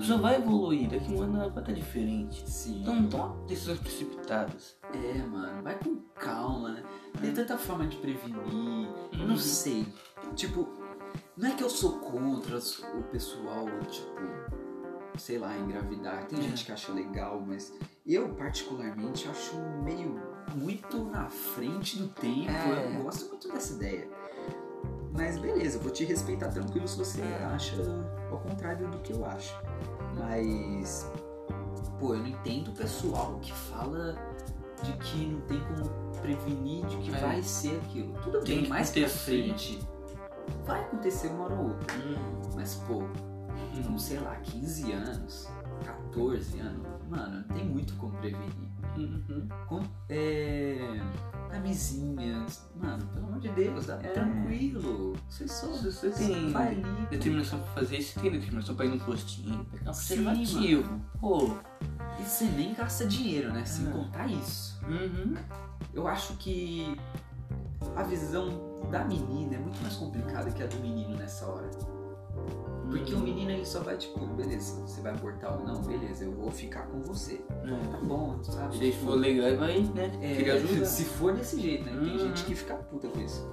Pessoa 0.10 0.22
vai 0.24 0.38
evoluir, 0.38 0.90
daqui 0.90 1.14
um 1.14 1.22
ano 1.22 1.36
ela 1.40 1.50
vai 1.52 1.62
estar 1.62 1.72
diferente. 1.72 2.50
sim. 2.50 2.82
Então 2.82 2.96
não 2.96 3.08
toma 3.10 3.46
decisões 3.46 3.78
precipitadas. 3.78 4.76
É, 4.92 5.18
mano, 5.22 5.62
vai 5.62 5.78
com 5.78 5.98
calma, 6.20 6.70
né? 6.72 6.84
Tem 7.22 7.32
tanta 7.32 7.56
forma 7.60 7.86
de 7.86 7.96
prevenir. 7.98 8.36
Uhum. 8.52 8.88
não 9.28 9.38
sei. 9.38 9.86
Tipo, 10.36 10.68
não 11.38 11.48
é 11.48 11.54
que 11.54 11.64
eu 11.64 11.70
sou 11.70 12.00
contra 12.00 12.58
o 12.58 13.04
pessoal, 13.12 13.68
tipo, 13.88 15.20
sei 15.20 15.38
lá, 15.38 15.56
engravidar. 15.56 16.26
Tem 16.26 16.40
É. 16.40 16.42
gente 16.42 16.66
que 16.66 16.72
acha 16.72 16.92
legal, 16.92 17.40
mas 17.46 17.72
eu, 18.04 18.30
particularmente, 18.30 19.28
acho 19.28 19.58
meio 19.84 20.20
muito 20.56 21.06
na 21.06 21.30
frente 21.30 22.00
do 22.00 22.08
tempo. 22.08 22.50
É. 22.50 22.86
Eu 22.88 22.94
não 22.96 23.04
gosto 23.04 23.30
muito 23.30 23.48
dessa 23.48 23.74
ideia. 23.76 24.10
Mas 25.12 25.38
beleza, 25.38 25.78
vou 25.78 25.92
te 25.92 26.04
respeitar 26.04 26.50
tranquilo 26.50 26.88
se 26.88 26.98
você 26.98 27.22
É. 27.22 27.44
acha 27.46 27.76
ao 28.32 28.40
contrário 28.40 28.88
do 28.90 28.98
que 29.00 29.12
eu 29.14 29.24
acho. 29.26 29.54
Mas, 30.20 31.10
pô, 32.00 32.14
eu 32.14 32.20
não 32.20 32.28
entendo 32.28 32.70
o 32.70 32.74
pessoal 32.74 33.40
que 33.42 33.52
fala 33.54 34.16
de 34.84 34.94
que 34.94 35.26
não 35.26 35.42
tem 35.42 35.60
como 35.62 35.90
prevenir 36.22 36.86
de 36.86 36.98
que 36.98 37.16
É. 37.16 37.20
vai 37.20 37.42
ser 37.42 37.78
aquilo. 37.78 38.14
Tudo 38.22 38.40
Tem 38.42 38.56
bem, 38.56 38.64
que 38.66 38.70
mais 38.70 38.92
pra 38.92 39.08
frente 39.10 39.80
vai 40.66 40.82
acontecer 40.82 41.28
uma 41.30 41.46
hora 41.46 41.56
ou 41.56 41.68
outra. 41.70 41.96
Hum. 41.98 42.42
Mas, 42.56 42.76
pô, 42.88 43.04
com, 43.88 43.98
sei 43.98 44.20
lá, 44.20 44.36
15 44.38 44.92
anos, 44.92 45.48
14 45.86 46.60
anos, 46.60 46.86
mano, 47.10 47.44
tem 47.54 47.66
muito 47.66 47.96
como 47.96 48.12
prevenir. 48.18 48.69
Uhum. 49.00 49.48
Com, 49.68 49.82
é, 50.10 50.78
camisinhas, 51.50 52.70
mano, 52.76 53.06
pelo 53.08 53.28
amor 53.28 53.40
de 53.40 53.50
Deus, 53.50 53.86
dá, 53.86 53.96
É. 53.96 54.08
tranquilo. 54.10 55.14
Você 55.30 55.48
Se 55.48 55.66
você 55.68 56.10
tem 56.12 56.52
vai 56.52 56.68
ali. 56.70 56.84
determinação 57.10 57.60
pra 57.60 57.72
fazer 57.74 57.98
isso, 57.98 58.20
tem 58.20 58.32
determinação 58.32 58.76
pra 58.76 58.86
ir 58.86 58.90
no 58.90 59.00
postinho, 59.00 59.66
pegar 59.66 59.92
um 59.92 59.94
Sim, 59.94 60.24
preservativo. 60.24 61.02
Pô. 61.20 61.50
E 62.20 62.24
você 62.24 62.46
nem 62.46 62.74
gasta 62.74 63.06
dinheiro, 63.06 63.52
né? 63.54 63.64
Sem 63.66 63.88
É. 63.88 63.92
contar 63.92 64.28
isso. 64.28 64.78
Uhum. 64.88 65.36
Eu 65.94 66.08
acho 66.08 66.34
que 66.38 66.98
a 67.96 68.04
visão 68.04 68.50
da 68.92 69.04
menina 69.06 69.56
é 69.56 69.60
muito 69.60 69.82
mais 69.82 69.96
complicada 69.96 70.52
que 70.52 70.62
a 70.62 70.68
do 70.68 70.78
menino 70.78 71.16
nessa 71.16 71.46
hora. 71.46 71.70
Porque 72.90 73.14
o 73.14 73.20
menino 73.20 73.52
ele 73.52 73.66
só 73.66 73.82
vai 73.82 73.98
tipo, 73.98 74.20
beleza, 74.26 74.82
você 74.82 75.00
vai 75.02 75.12
abortar 75.14 75.58
ou 75.60 75.66
não, 75.66 75.82
beleza, 75.84 76.26
eu 76.26 76.32
vou 76.32 76.50
ficar 76.52 76.84
com 76.88 77.02
você. 77.02 77.42
É. 77.64 77.92
Tá 77.92 77.98
bom, 78.02 78.38
sabe? 78.44 78.78
Se 78.78 78.92
Tipo, 78.92 79.06
for 79.06 79.16
legal, 79.16 79.58
vai, 79.58 79.80
né? 79.82 80.12
é, 80.22 80.36
Queria. 80.36 80.86
Se 80.86 81.04
for 81.06 81.34
desse 81.34 81.60
jeito, 81.62 81.86
né? 81.86 81.92
Tem 81.92 82.12
Uhum. 82.14 82.18
gente 82.20 82.44
que 82.46 82.56
fica 82.56 82.74
puta 82.76 83.08
com 83.08 83.20
isso. 83.22 83.48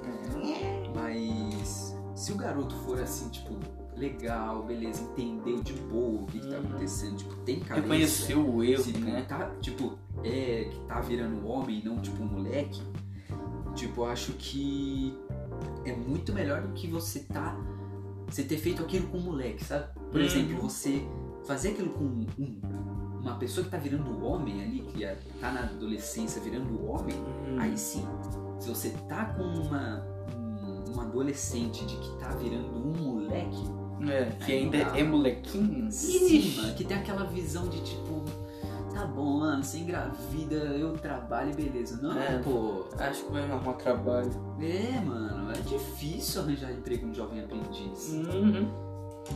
Mas 0.95 1.95
se 2.15 2.33
o 2.33 2.37
garoto 2.37 2.75
for 2.77 3.01
assim, 3.01 3.29
tipo, 3.29 3.55
legal, 3.97 4.63
beleza, 4.65 5.03
entendeu 5.03 5.63
de 5.63 5.73
boa 5.75 6.23
o 6.23 6.27
que, 6.27 6.41
que 6.41 6.49
tá 6.49 6.57
Uhum. 6.59 6.65
acontecendo, 6.67 7.17
tipo, 7.17 7.35
tem 7.37 7.61
cabeça. 7.61 7.83
Reconheceu 7.83 8.49
o 8.55 8.65
erro, 8.65 8.83
se 8.83 8.93
né? 8.99 9.25
tá, 9.29 9.51
tipo, 9.61 9.99
é 10.25 10.69
que 10.71 10.79
tá 10.87 11.01
virando 11.01 11.47
homem 11.47 11.81
e 11.81 11.85
não 11.85 11.99
tipo 12.01 12.23
um 12.23 12.27
moleque, 12.27 12.83
tipo, 13.75 14.05
acho 14.05 14.33
que 14.33 15.17
é 15.85 15.95
muito 15.95 16.33
melhor 16.33 16.63
do 16.63 16.69
que 16.73 16.87
você 16.89 17.21
tá. 17.21 17.57
Você 18.29 18.43
ter 18.43 18.57
feito 18.59 18.83
aquilo 18.83 19.07
com 19.09 19.19
um 19.19 19.23
moleque, 19.23 19.65
sabe? 19.65 19.89
Por 20.11 20.21
Uhum. 20.21 20.27
exemplo, 20.27 20.57
você 20.63 21.07
fazer 21.47 21.71
aquilo 21.71 21.91
com 21.91 22.05
um, 22.05 22.27
uma 23.21 23.37
pessoa 23.37 23.65
que 23.65 23.71
tá 23.71 23.79
virando 23.79 24.25
homem 24.25 24.63
ali, 24.63 24.81
que 24.81 25.05
tá 25.41 25.53
na 25.53 25.61
adolescência 25.65 26.41
virando 26.43 26.85
homem, 26.89 27.15
Uhum. 27.17 27.59
aí 27.61 27.77
sim. 27.79 28.05
Se 28.59 28.69
você 28.69 28.91
tá 29.09 29.27
com 29.37 29.43
uma, 29.43 30.05
um, 30.95 31.01
adolescente 31.01 31.85
de 31.85 31.97
que 31.97 32.17
tá 32.19 32.31
virando 32.31 32.69
um 32.75 32.93
moleque, 33.13 33.77
É, 34.09 34.25
que 34.45 34.53
ainda 34.53 34.77
é 34.77 35.03
molequinho. 35.03 35.91
Sim, 35.91 36.57
mano, 36.57 36.75
que 36.75 36.85
tem 36.85 36.97
aquela 36.99 37.25
visão 37.25 37.67
de 37.69 37.81
tipo, 37.83 38.25
tá 39.01 39.07
bom, 39.07 39.39
mano, 39.41 39.63
você 39.63 39.79
engravida, 39.79 40.55
eu 40.55 40.93
trabalho 40.95 41.51
e 41.51 41.55
beleza. 41.55 41.99
Não, 42.03 42.17
É. 42.19 42.39
pô. 42.39 42.85
Acho 42.99 43.25
que 43.25 43.33
vai 43.33 43.43
arrumar 43.51 43.75
trabalho. 43.75 44.31
É, 44.61 45.01
mano, 45.01 45.51
é 45.53 45.61
difícil 45.61 46.43
arranjar 46.43 46.73
emprego 46.73 47.07
em 47.07 47.15
jovem 47.15 47.41
aprendiz. 47.45 48.11
Uhum. 48.13 48.87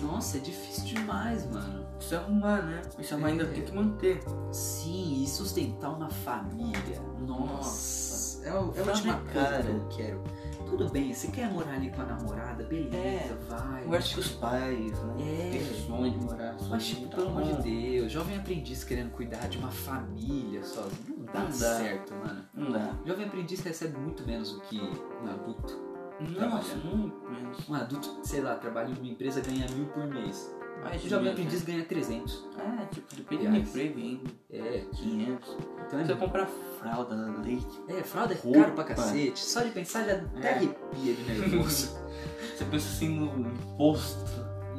Nossa, 0.02 0.36
é 0.36 0.40
difícil 0.40 0.84
demais, 0.84 1.44
mano. 1.50 1.84
Precisa 1.96 2.20
arrumar, 2.20 2.62
né? 2.62 2.80
Precisa 2.94 3.14
arrumar, 3.16 3.28
ainda 3.28 3.42
É. 3.44 3.46
tem 3.48 3.64
que 3.64 3.72
manter. 3.74 4.22
Sim, 4.52 5.22
e 5.24 5.26
sustentar 5.26 5.90
uma 5.90 6.08
família. 6.08 7.00
Nossa, 7.26 8.29
é, 8.44 8.52
o- 8.52 8.72
é 8.76 8.80
a 8.80 8.84
última 8.84 9.14
coisa 9.20 9.62
que 9.62 9.68
eu 9.68 9.88
quero. 9.88 10.24
Tudo 10.66 10.88
bem, 10.88 11.12
você 11.12 11.26
quer 11.28 11.50
morar 11.50 11.72
ali 11.74 11.90
com 11.90 12.00
a 12.00 12.04
namorada, 12.04 12.62
beleza, 12.62 12.96
É, 12.96 13.36
vai. 13.48 13.82
Conversa 13.82 14.14
com 14.14 14.20
os 14.20 14.28
pais, 14.28 15.02
né? 15.02 15.14
É. 15.18 15.50
Tem 15.50 15.86
sonho 15.86 16.10
de 16.12 16.18
morar 16.24 16.52
Mas, 16.52 16.62
sozinho, 16.62 16.94
tipo, 17.00 17.10
tá 17.10 17.16
pelo 17.16 17.28
amor 17.30 17.42
de 17.42 17.62
Deus, 17.62 18.12
jovem 18.12 18.36
aprendiz 18.38 18.84
querendo 18.84 19.10
cuidar 19.10 19.48
de 19.48 19.58
uma 19.58 19.70
família 19.70 20.62
sozinho, 20.62 21.18
não 21.18 21.24
dá 21.24 21.40
Não 21.40 21.46
dá. 21.46 21.52
certo, 21.76 22.14
mano. 22.14 22.44
Não 22.54 22.70
dá. 22.70 22.94
Jovem 23.04 23.26
aprendiz 23.26 23.60
recebe 23.60 23.98
muito 23.98 24.24
menos 24.24 24.52
do 24.52 24.60
que 24.60 24.80
um 24.80 25.26
adulto. 25.28 25.90
Nossa, 26.20 26.76
muito 26.76 27.28
menos. 27.30 27.68
Um 27.68 27.74
adulto, 27.74 28.20
sei 28.22 28.40
lá, 28.40 28.54
trabalha 28.54 28.90
em 28.90 28.94
uma 28.96 29.08
empresa 29.08 29.40
ganha 29.40 29.66
mil 29.74 29.86
por 29.86 30.06
mês. 30.06 30.54
Mas 30.82 31.04
O 31.04 31.08
jovem 31.08 31.30
aprendiz 31.30 31.62
ganha 31.62 31.84
300. 31.84 32.44
É, 32.58 32.84
tipo, 32.86 33.14
depende 33.16 33.46
do 33.48 33.56
emprego 33.56 33.98
ainda. 33.98 34.30
É, 34.50 34.84
500. 34.96 35.56
então 35.86 36.00
é, 36.00 36.04
Você 36.04 36.14
comprar 36.16 36.46
fralda, 36.78 37.14
leite. 37.42 37.66
é 37.88 38.02
fralda 38.02 38.34
é 38.34 38.36
Roupa. 38.38 38.60
caro 38.60 38.72
pra 38.72 38.84
cacete. 38.84 39.38
Só 39.40 39.60
de 39.62 39.70
pensar 39.70 40.04
já 40.04 40.14
até 40.16 40.48
É. 40.48 40.54
arrepia 40.54 41.14
de 41.14 41.22
nervoso. 41.22 41.98
Você 42.56 42.64
pensa 42.64 42.88
assim 42.88 43.08
no 43.08 43.40
imposto. 43.50 44.24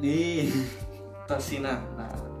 É. 0.02 1.26
Tá 1.26 1.36
assim 1.36 1.58
na. 1.60 1.80
na, 1.96 2.32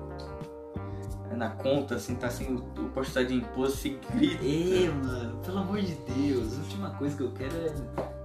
na 1.36 1.50
conta, 1.50 1.94
assim, 1.96 2.14
tá 2.14 2.26
assim 2.26 2.54
o, 2.54 2.58
o 2.82 2.88
postado 2.90 3.26
de 3.28 3.34
imposto, 3.34 3.78
você 3.78 3.98
grita. 4.14 4.44
É, 4.44 4.88
mano, 4.90 5.38
pelo 5.44 5.58
amor 5.58 5.80
de 5.80 5.94
Deus. 5.94 6.52
A 6.58 6.60
última 6.62 6.90
coisa 6.90 7.16
que 7.16 7.22
eu 7.22 7.32
quero 7.32 7.56
é 7.56 7.74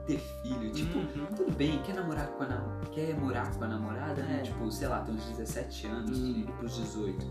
ter 0.07 0.17
filho. 0.41 0.71
Tipo, 0.71 0.97
Uhum. 0.99 1.25
tudo 1.35 1.51
bem, 1.55 1.81
quer 1.83 1.93
namorar 1.95 2.27
com 2.27 2.43
a 2.43 2.47
nam- 2.47 2.81
quer 2.91 3.15
morar 3.19 3.51
com 3.53 3.63
a 3.63 3.67
namorada, 3.67 4.23
né? 4.23 4.39
É. 4.39 4.43
Tipo, 4.43 4.71
sei 4.71 4.87
lá, 4.87 5.01
tem 5.01 5.13
uns 5.13 5.23
17 5.25 5.85
anos, 5.87 6.17
Hum. 6.17 6.27
indo 6.39 6.51
pros 6.53 6.75
18. 6.75 7.25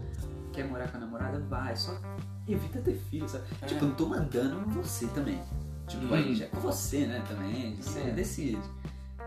Quer 0.52 0.68
morar 0.68 0.88
com 0.90 0.96
a 0.98 1.00
namorada, 1.00 1.40
vai, 1.40 1.74
só 1.76 1.98
evita 2.46 2.80
ter 2.80 2.94
filho, 3.10 3.28
sabe? 3.28 3.44
É. 3.62 3.66
Tipo, 3.66 3.84
eu 3.84 3.88
não 3.88 3.94
tô 3.96 4.06
mandando 4.06 4.60
você 4.70 5.06
também. 5.08 5.40
Tipo, 5.88 6.04
Hum. 6.06 6.14
aí 6.14 6.34
já 6.34 6.44
é 6.44 6.48
com 6.48 6.60
você, 6.60 7.06
né, 7.06 7.24
também. 7.28 7.76
Você 7.76 8.00
É. 8.00 8.10
decide. 8.10 8.60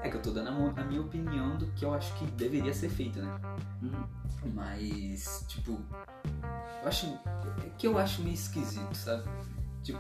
É 0.02 0.10
que 0.10 0.16
eu 0.16 0.22
tô 0.22 0.32
dando 0.32 0.50
a, 0.80 0.84
minha 0.86 1.02
opinião 1.02 1.58
do 1.58 1.66
que 1.74 1.84
eu 1.84 1.94
acho 1.94 2.14
que 2.16 2.26
deveria 2.32 2.74
ser 2.74 2.88
feito, 2.90 3.20
né? 3.22 3.40
Hum. 3.84 3.92
Mas, 4.54 5.44
tipo, 5.48 5.78
eu 6.82 6.88
acho. 6.88 7.06
É 7.66 7.70
que 7.78 7.86
eu 7.88 7.98
acho 7.98 8.22
meio 8.22 8.34
esquisito, 8.34 8.94
sabe? 8.96 9.24
Tipo, 9.84 10.00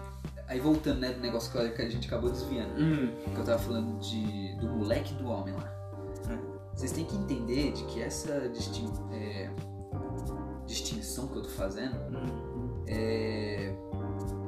aí 0.49 0.59
voltando, 0.59 0.99
né, 0.99 1.13
do 1.13 1.19
negócio 1.21 1.51
que 1.51 1.81
a 1.81 1.89
gente 1.89 2.07
acabou 2.07 2.29
desviando. 2.29 2.73
Hum. 2.81 3.13
Que 3.33 3.39
eu 3.39 3.45
tava 3.45 3.59
falando 3.59 3.97
de, 3.99 4.55
do 4.57 4.67
moleque 4.67 5.13
e 5.13 5.17
do 5.17 5.27
homem 5.29 5.53
lá. 5.53 5.71
É. 6.29 6.37
Vocês 6.75 6.91
têm 6.91 7.05
que 7.05 7.15
entender 7.15 7.71
de 7.71 7.83
que 7.85 8.01
essa 8.01 8.49
distin- 8.49 8.91
é, 9.11 9.49
distinção 10.65 11.27
que 11.27 11.37
eu 11.37 11.43
tô 11.43 11.49
fazendo 11.49 11.95
Hum. 12.15 12.83
é, 12.87 13.73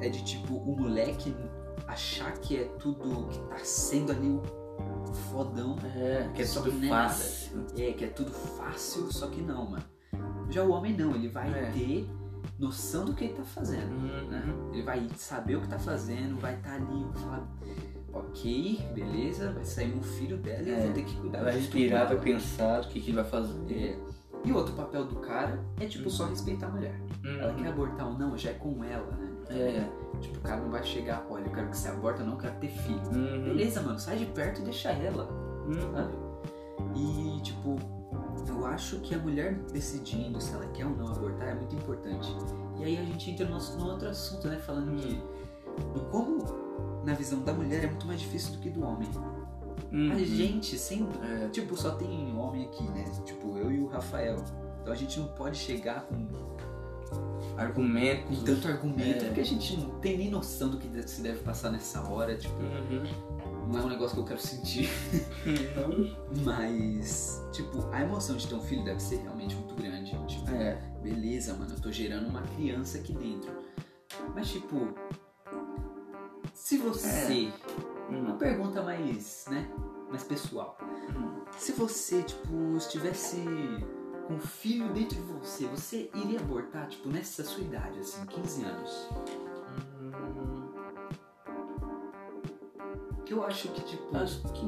é 0.00 0.08
de 0.08 0.22
tipo 0.24 0.54
o 0.56 0.76
moleque 0.76 1.34
achar 1.86 2.32
que 2.34 2.56
é 2.58 2.64
tudo 2.78 3.26
que 3.28 3.38
tá 3.48 3.58
sendo 3.58 4.12
ali 4.12 4.28
o 4.28 5.12
fodão 5.30 5.76
É, 5.96 6.28
que 6.34 6.42
é 6.42 6.44
Só 6.46 6.62
tudo 6.62 6.78
que 6.80 6.86
é 6.86 6.88
fácil. 6.88 7.66
é, 7.76 7.92
que 7.92 8.04
é 8.04 8.08
tudo 8.08 8.30
fácil, 8.30 9.12
só 9.12 9.26
que 9.28 9.40
não, 9.42 9.70
mano. 9.70 9.84
Já 10.50 10.62
o 10.62 10.70
homem 10.70 10.96
não, 10.96 11.14
ele 11.14 11.28
vai 11.28 11.48
É. 11.52 11.70
ter 11.70 12.08
noção 12.58 13.04
do 13.04 13.14
que 13.14 13.24
ele 13.24 13.34
tá 13.34 13.44
fazendo. 13.44 13.90
né? 14.28 14.42
Uhum. 14.46 14.72
Ele 14.72 14.82
vai 14.82 15.08
saber 15.16 15.56
o 15.56 15.60
que 15.60 15.68
tá 15.68 15.78
fazendo, 15.78 16.38
vai 16.40 16.54
estar 16.54 16.74
ali, 16.74 17.04
vai 17.12 17.22
falar, 17.22 17.48
ok, 18.12 18.80
beleza, 18.94 19.52
vai 19.52 19.64
sair 19.64 19.94
um 19.96 20.02
filho 20.02 20.36
dela 20.38 20.62
e 20.62 20.68
eu 20.70 20.76
É. 20.76 20.80
vou 20.80 20.92
ter 20.92 21.04
que 21.04 21.16
cuidar 21.16 21.42
Vai 21.44 21.54
respirar, 21.54 22.08
vai 22.08 22.18
pensar 22.20 22.80
o 22.82 22.88
que, 22.88 23.00
que 23.00 23.10
ele 23.10 23.16
vai 23.16 23.24
fazer. 23.24 23.72
É. 23.72 23.98
E 24.44 24.52
outro 24.52 24.74
papel 24.74 25.04
do 25.04 25.16
cara 25.16 25.58
é 25.80 25.86
tipo 25.86 26.10
só 26.10 26.26
respeitar 26.26 26.66
a 26.66 26.70
mulher. 26.70 27.00
Ela 27.24 27.54
quer 27.54 27.68
abortar 27.68 28.08
ou 28.08 28.18
não, 28.18 28.36
já 28.36 28.50
é 28.50 28.54
com 28.54 28.82
ela, 28.82 29.06
né? 29.12 29.28
É. 29.50 29.88
Tipo, 30.20 30.38
o 30.38 30.40
cara 30.40 30.60
não 30.60 30.70
vai 30.70 30.82
chegar, 30.82 31.24
olha, 31.30 31.44
eu 31.46 31.52
quero 31.52 31.68
que 31.68 31.76
você 31.76 31.88
aborta, 31.88 32.22
não, 32.24 32.32
eu 32.32 32.38
quero 32.38 32.54
ter 32.56 32.68
filho. 32.68 33.00
Uhum. 33.14 33.44
Beleza, 33.44 33.80
mano, 33.82 33.98
sai 33.98 34.16
de 34.18 34.26
perto 34.26 34.60
e 34.60 34.64
deixa 34.64 34.90
ela, 34.90 35.24
Uhum. 35.66 35.92
sabe? 35.92 36.14
E, 36.96 37.40
tipo, 37.42 37.76
eu 38.48 38.66
acho 38.66 38.98
que 39.00 39.14
a 39.14 39.18
mulher 39.18 39.54
decidindo 39.72 40.40
se 40.40 40.52
ela 40.54 40.66
quer 40.68 40.86
ou 40.86 40.96
não 40.96 41.08
abortar 41.08 41.48
é 41.48 41.54
muito 41.54 41.74
importante. 41.76 42.34
E 42.78 42.84
aí 42.84 42.98
a 42.98 43.04
gente 43.04 43.30
entra 43.30 43.46
no, 43.46 43.58
no 43.58 43.86
outro 43.90 44.08
assunto, 44.08 44.48
né? 44.48 44.58
Falando 44.58 44.96
de 44.96 45.14
do 45.94 46.00
como, 46.10 46.44
na 47.04 47.14
visão 47.14 47.40
da 47.40 47.52
mulher, 47.52 47.84
é 47.84 47.86
muito 47.86 48.06
mais 48.06 48.20
difícil 48.20 48.52
do 48.52 48.58
que 48.58 48.68
do 48.70 48.82
homem. 48.84 49.08
Uhum. 49.90 50.12
A 50.12 50.18
gente 50.18 50.78
sempre. 50.78 51.18
É. 51.26 51.48
Tipo, 51.48 51.76
só 51.76 51.92
tem 51.92 52.34
homem 52.36 52.66
aqui, 52.66 52.82
né? 52.84 53.04
Tipo, 53.24 53.56
eu 53.58 53.70
e 53.72 53.80
o 53.80 53.86
Rafael. 53.88 54.36
Então 54.80 54.92
a 54.92 54.96
gente 54.96 55.18
não 55.20 55.28
pode 55.28 55.56
chegar 55.56 56.02
com, 56.06 56.26
Argumento. 57.56 58.26
com 58.28 58.34
tanto 58.44 58.68
argumento, 58.68 59.24
É. 59.24 59.26
porque 59.26 59.40
a 59.40 59.44
gente 59.44 59.76
não 59.76 59.90
tem 60.00 60.16
nem 60.16 60.30
noção 60.30 60.70
do 60.70 60.78
que 60.78 61.08
se 61.08 61.20
deve 61.22 61.40
passar 61.40 61.70
nessa 61.70 62.00
hora. 62.08 62.36
Tipo, 62.36 62.54
Uhum. 62.54 63.02
Não 63.68 63.80
é 63.80 63.82
um 63.84 63.88
negócio 63.88 64.14
que 64.14 64.20
eu 64.20 64.24
quero 64.26 64.40
sentir. 64.40 64.88
Não. 65.76 66.42
Mas, 66.44 67.42
tipo, 67.52 67.86
a 67.92 68.00
emoção 68.02 68.36
de 68.36 68.46
ter 68.48 68.54
um 68.54 68.60
filho 68.62 68.84
deve 68.84 69.00
ser 69.00 69.16
realmente 69.22 69.54
muito 69.56 69.74
grande. 69.74 70.10
Tipo, 70.26 70.50
É. 70.50 70.74
beleza, 71.02 71.54
mano, 71.54 71.72
eu 71.74 71.80
tô 71.80 71.90
gerando 71.90 72.28
uma 72.28 72.42
criança 72.42 72.98
aqui 72.98 73.12
dentro. 73.14 73.50
Mas, 74.34 74.48
tipo, 74.50 74.88
se 76.54 76.78
você. 76.78 77.52
Uma 78.08 78.32
Uhum. 78.32 78.38
pergunta 78.38 78.82
mais, 78.82 79.46
né? 79.50 79.70
Mais 80.10 80.22
pessoal. 80.24 80.76
Uhum. 80.82 81.42
Se 81.56 81.72
você, 81.72 82.22
tipo, 82.22 82.76
estivesse 82.76 83.42
com 84.26 84.34
um 84.34 84.38
filho 84.40 84.92
dentro 84.92 85.16
de 85.16 85.22
você, 85.32 85.66
você 85.66 86.10
iria 86.14 86.38
abortar, 86.40 86.88
tipo, 86.88 87.08
nessa 87.08 87.42
sua 87.42 87.62
idade, 87.64 87.98
assim, 88.00 88.24
15 88.26 88.64
anos? 88.64 89.08
Uhum. 90.00 90.81
Eu 93.32 93.44
acho 93.44 93.68
que, 93.68 93.80
tipo. 93.82 94.16
Acho 94.16 94.40
que 94.48 94.66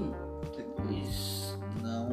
depois 0.57 1.59
não. 1.83 2.09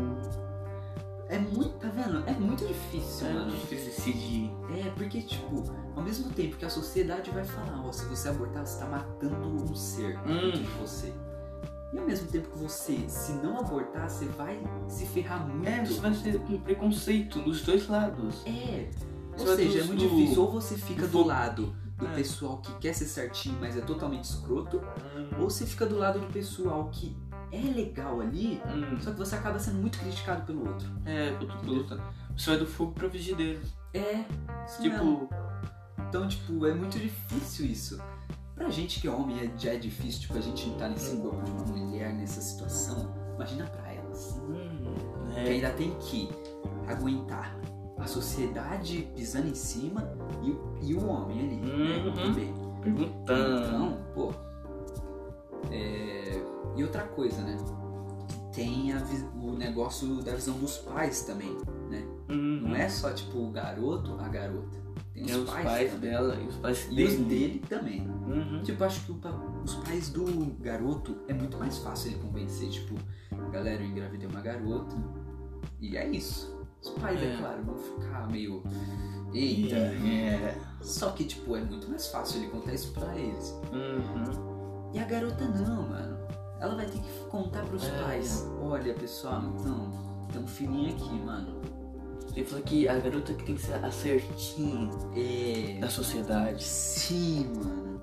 É 1.29 1.39
muito. 1.39 1.69
Tá 1.79 1.87
vendo? 1.87 2.23
É 2.27 2.33
muito 2.33 2.67
difícil, 2.67 3.27
É 3.27 3.33
mano. 3.33 3.51
difícil 3.51 3.85
decidir. 3.85 4.51
É, 4.77 4.89
porque, 4.91 5.21
tipo, 5.21 5.63
ao 5.95 6.03
mesmo 6.03 6.29
tempo 6.31 6.57
que 6.57 6.65
a 6.65 6.69
sociedade 6.69 7.31
vai 7.31 7.45
falar, 7.45 7.81
ó, 7.85 7.91
se 7.91 8.05
você 8.05 8.27
abortar, 8.29 8.65
você 8.65 8.79
tá 8.79 8.85
matando 8.87 9.47
um 9.63 9.73
ser 9.75 10.19
Hum. 10.19 10.23
dentro 10.27 10.59
de 10.59 10.67
você. 10.79 11.13
E 11.93 11.97
ao 11.97 12.05
mesmo 12.05 12.27
tempo 12.27 12.49
que 12.49 12.57
você, 12.57 12.99
se 13.07 13.31
não 13.33 13.57
abortar, 13.59 14.09
você 14.09 14.25
vai 14.25 14.61
se 14.89 15.05
ferrar 15.05 15.47
muito. 15.47 15.67
É, 15.67 15.85
você 15.85 15.99
vai 16.01 16.13
ser 16.13 16.39
com 16.39 16.59
preconceito 16.59 17.39
dos 17.41 17.61
dois 17.61 17.87
lados. 17.87 18.45
É. 18.45 18.89
Ou 19.39 19.45
vai 19.45 19.55
seja, 19.55 19.79
é 19.79 19.83
muito 19.83 20.03
do- 20.03 20.09
difícil. 20.09 20.41
Ou 20.41 20.51
você 20.51 20.75
fica 20.77 21.07
do 21.07 21.19
do 21.23 21.27
lado 21.27 21.75
do 22.01 22.07
É. 22.07 22.15
pessoal 22.15 22.57
que 22.57 22.73
quer 22.79 22.93
ser 22.93 23.05
certinho, 23.05 23.57
mas 23.61 23.77
é 23.77 23.81
totalmente 23.81 24.25
escroto. 24.25 24.81
Ou 25.39 25.49
você 25.49 25.65
fica 25.65 25.85
do 25.85 25.97
lado 25.97 26.19
do 26.19 26.27
pessoal 26.27 26.89
que 26.91 27.15
é 27.51 27.59
legal 27.61 28.19
ali, 28.21 28.61
Hum. 28.65 28.97
só 28.99 29.11
que 29.11 29.17
você 29.17 29.35
acaba 29.35 29.59
sendo 29.59 29.77
muito 29.79 29.99
criticado 29.99 30.43
pelo 30.45 30.67
outro. 30.67 30.87
É, 31.05 31.31
tô 31.33 31.45
luta. 31.71 32.01
Você 32.37 32.49
vai 32.51 32.59
do 32.59 32.65
fogo 32.65 32.91
pra 32.93 33.09
frigideira. 33.09 33.61
É. 33.93 34.23
Tipo, 34.81 35.29
Então, 36.09 36.27
tipo, 36.27 36.65
é 36.65 36.73
muito 36.73 36.99
difícil 36.99 37.65
isso. 37.67 37.97
Pra 38.53 38.69
gente 38.69 38.99
que 38.99 39.07
é 39.07 39.11
homem 39.11 39.39
é- 39.39 39.51
já 39.57 39.71
é 39.73 39.77
difícil, 39.77 40.21
tipo, 40.21 40.37
a 40.37 40.41
gente 40.41 40.67
não 40.67 40.77
tá 40.77 40.89
nesse 40.89 41.15
Hum. 41.15 41.21
corpo 41.21 41.41
de 41.43 41.51
uma 41.51 41.65
mulher, 41.65 42.13
nessa 42.13 42.41
situação. 42.41 43.13
Imagina 43.35 43.65
pra 43.67 43.93
elas. 43.93 44.37
hum, 44.41 44.93
Que 45.33 45.39
é, 45.39 45.51
ainda 45.53 45.69
tem 45.71 45.95
que 45.99 46.29
aguentar 46.87 47.55
a 48.01 48.07
sociedade 48.07 49.07
pisando 49.15 49.47
em 49.47 49.55
cima 49.55 50.11
e, 50.43 50.51
o- 50.51 50.73
e 50.81 50.93
o 50.95 51.05
homem 51.07 51.39
ali, 51.39 51.55
né? 51.57 51.97
Uhum. 52.05 52.13
Também. 52.13 52.53
perguntando. 52.81 53.65
Então, 53.67 53.97
pô. 54.15 54.33
é, 55.71 56.41
E 56.75 56.83
outra 56.83 57.03
coisa, 57.03 57.41
né? 57.41 57.57
Tem 58.53 58.91
a 58.93 59.01
o 59.41 59.51
negócio 59.53 60.21
da 60.23 60.33
visão 60.33 60.57
dos 60.57 60.77
pais 60.77 61.21
também. 61.23 61.55
Uhum. 62.29 62.61
Não 62.69 62.75
é 62.75 62.87
só 62.89 63.11
tipo 63.13 63.37
o 63.37 63.51
garoto, 63.51 64.13
a 64.19 64.27
garota. 64.29 64.79
Tem 65.13 65.23
os, 65.23 65.31
Tem 65.31 65.41
os 65.41 65.49
pais, 65.49 65.65
pais 65.65 65.93
dela 65.99 66.35
e 66.35 66.47
os 66.47 66.55
pais 66.55 66.87
E 66.89 67.03
os 67.03 67.13
dele. 67.13 67.23
dele 67.25 67.63
também. 67.67 68.07
Uhum. 68.07 68.61
Tipo, 68.63 68.83
acho 68.85 69.05
que 69.05 69.11
o 69.11 69.19
os 69.63 69.75
pais 69.75 70.09
do 70.09 70.25
garoto 70.59 71.17
é 71.27 71.33
muito 71.33 71.57
mais 71.57 71.77
fácil 71.79 72.11
ele 72.11 72.21
convencer. 72.21 72.69
Tipo, 72.69 72.95
galera, 73.51 73.81
eu 73.83 73.87
engravidei 73.87 74.27
uma 74.27 74.41
garota. 74.41 74.95
E 75.79 75.97
é 75.97 76.07
isso. 76.09 76.57
Os 76.81 76.89
pais, 76.91 77.21
é, 77.21 77.25
É. 77.33 77.37
claro, 77.37 77.63
vão 77.63 77.75
ficar 77.77 78.27
meio. 78.31 78.63
Eita. 79.33 79.75
É. 79.75 80.57
Só 80.81 81.11
que, 81.11 81.23
tipo, 81.25 81.55
é 81.55 81.61
muito 81.61 81.87
mais 81.89 82.07
fácil 82.07 82.41
ele 82.41 82.49
contar 82.51 82.73
isso 82.73 82.91
pra 82.91 83.15
eles. 83.17 83.55
Uhum. 83.71 84.89
E 84.93 84.99
a 84.99 85.05
garota 85.05 85.45
não, 85.45 85.87
mano. 85.87 86.17
Ela 86.59 86.75
vai 86.75 86.85
ter 86.85 86.99
que 86.99 87.09
contar 87.29 87.63
pros 87.65 87.83
É. 87.87 88.03
pais. 88.03 88.45
Olha, 88.61 88.93
pessoal, 88.93 89.41
então, 89.59 89.89
tem 90.31 90.41
um 90.41 90.47
filhinho 90.47 90.93
aqui, 90.95 91.13
mano. 91.19 91.61
Ele 92.35 92.45
falou 92.45 92.63
que 92.63 92.87
a 92.87 92.97
garota 92.99 93.33
que 93.33 93.43
tem 93.43 93.55
que 93.55 93.61
ser 93.61 93.73
a 93.83 93.91
certinha 93.91 94.89
É. 95.15 95.79
da 95.79 95.89
sociedade. 95.89 96.63
Sim, 96.63 97.51
mano. 97.55 98.01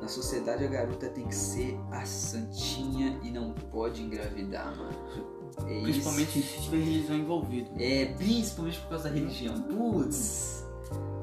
Na 0.00 0.08
sociedade 0.08 0.64
a 0.64 0.68
garota 0.68 1.08
tem 1.08 1.26
que 1.26 1.34
ser 1.34 1.78
a 1.90 2.04
santinha 2.04 3.18
e 3.22 3.30
não 3.30 3.52
pode 3.52 4.02
engravidar, 4.02 4.74
mano. 4.76 5.37
É 5.66 5.80
Principalmente 5.82 6.38
isso. 6.38 6.56
se 6.56 6.62
tiver 6.62 6.78
religião 6.78 7.16
envolvida. 7.18 7.70
É, 7.78 8.06
principalmente 8.16 8.78
por 8.80 8.88
causa 8.90 9.08
da 9.08 9.14
religião. 9.14 9.60
Putz. 9.62 10.64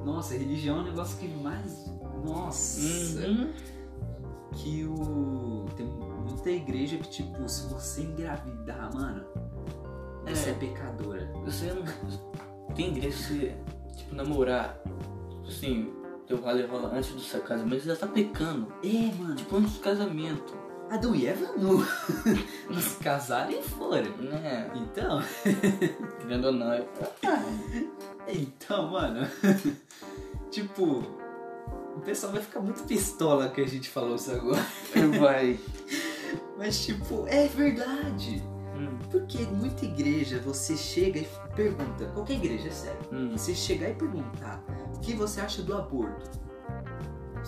Nossa, 0.04 0.34
religião 0.36 0.78
é 0.78 0.82
um 0.82 0.84
negócio 0.86 1.17
que 1.17 1.28
mais. 1.28 1.91
Nossa. 2.24 2.82
Uhum. 3.28 3.54
Que 4.54 4.86
o. 4.86 5.65
Tem 5.76 5.86
muita 5.86 6.50
igreja 6.50 6.98
que, 6.98 7.10
tipo, 7.10 7.48
se 7.50 7.67
você 7.67 8.02
engravidar, 8.02 8.93
mano, 8.93 9.26
você 10.26 10.50
é, 10.50 10.52
É. 10.52 10.56
pecadora. 10.56 11.32
Você 11.45 11.74
não. 11.74 11.84
Tem 12.76 12.89
igreja 12.89 13.17
que 13.17 13.24
você, 13.24 13.56
tipo, 13.98 14.15
namorar. 14.15 14.82
Tipo 15.30 15.48
assim, 15.48 15.93
teu 16.28 16.41
vai 16.41 16.54
levar 16.56 16.78
antes 16.86 17.12
do 17.12 17.19
seu 17.19 17.41
casamento, 17.41 17.82
você 17.84 17.89
já 17.89 17.95
tá 17.95 18.08
pecando. 18.08 18.67
É, 18.84 19.12
mano. 19.21 19.36
Tipo, 19.36 19.58
antes 19.58 19.74
do 19.74 19.80
casamento. 19.80 20.64
Adão 20.89 21.15
e 21.15 21.26
Eva 21.26 21.54
não, 21.58 21.78
não 22.69 22.82
se 22.82 22.98
casaram 23.04 23.52
e 23.52 23.62
foram. 23.62 24.15
Né? 24.17 24.71
Então. 24.76 25.21
Querendo 26.21 26.45
ou 26.45 26.52
não. 26.54 26.71
é- 26.74 26.86
Então, 28.28 28.91
mano. 28.91 29.28
tipo. 30.52 31.04
O 31.95 32.02
pessoal 32.02 32.34
vai 32.34 32.41
ficar 32.41 32.60
muito 32.60 32.84
pistola 32.84 33.50
que 33.50 33.62
a 33.62 33.67
gente 33.67 33.89
falou 33.89 34.15
isso 34.15 34.30
agora. 34.32 34.62
Vai. 35.17 35.58
Mas, 36.58 36.84
tipo, 36.86 37.26
é 37.28 37.48
verdade. 37.48 38.43
Hum, 38.78 39.00
Porque 39.10 39.38
muita 39.43 39.86
igreja 39.86 40.39
você 40.39 40.76
chega 40.76 41.19
e 41.19 41.28
pergunta. 41.56 42.06
Qualquer 42.13 42.34
igreja, 42.34 42.67
é 42.67 42.71
sério. 42.71 43.00
hum. 43.13 43.32
Você 43.32 43.56
chegar 43.56 43.89
e 43.89 43.93
perguntar 43.95 44.62
o 44.93 45.00
que 45.00 45.13
você 45.13 45.39
acha 45.39 45.62
do 45.62 45.76
aborto. 45.78 46.38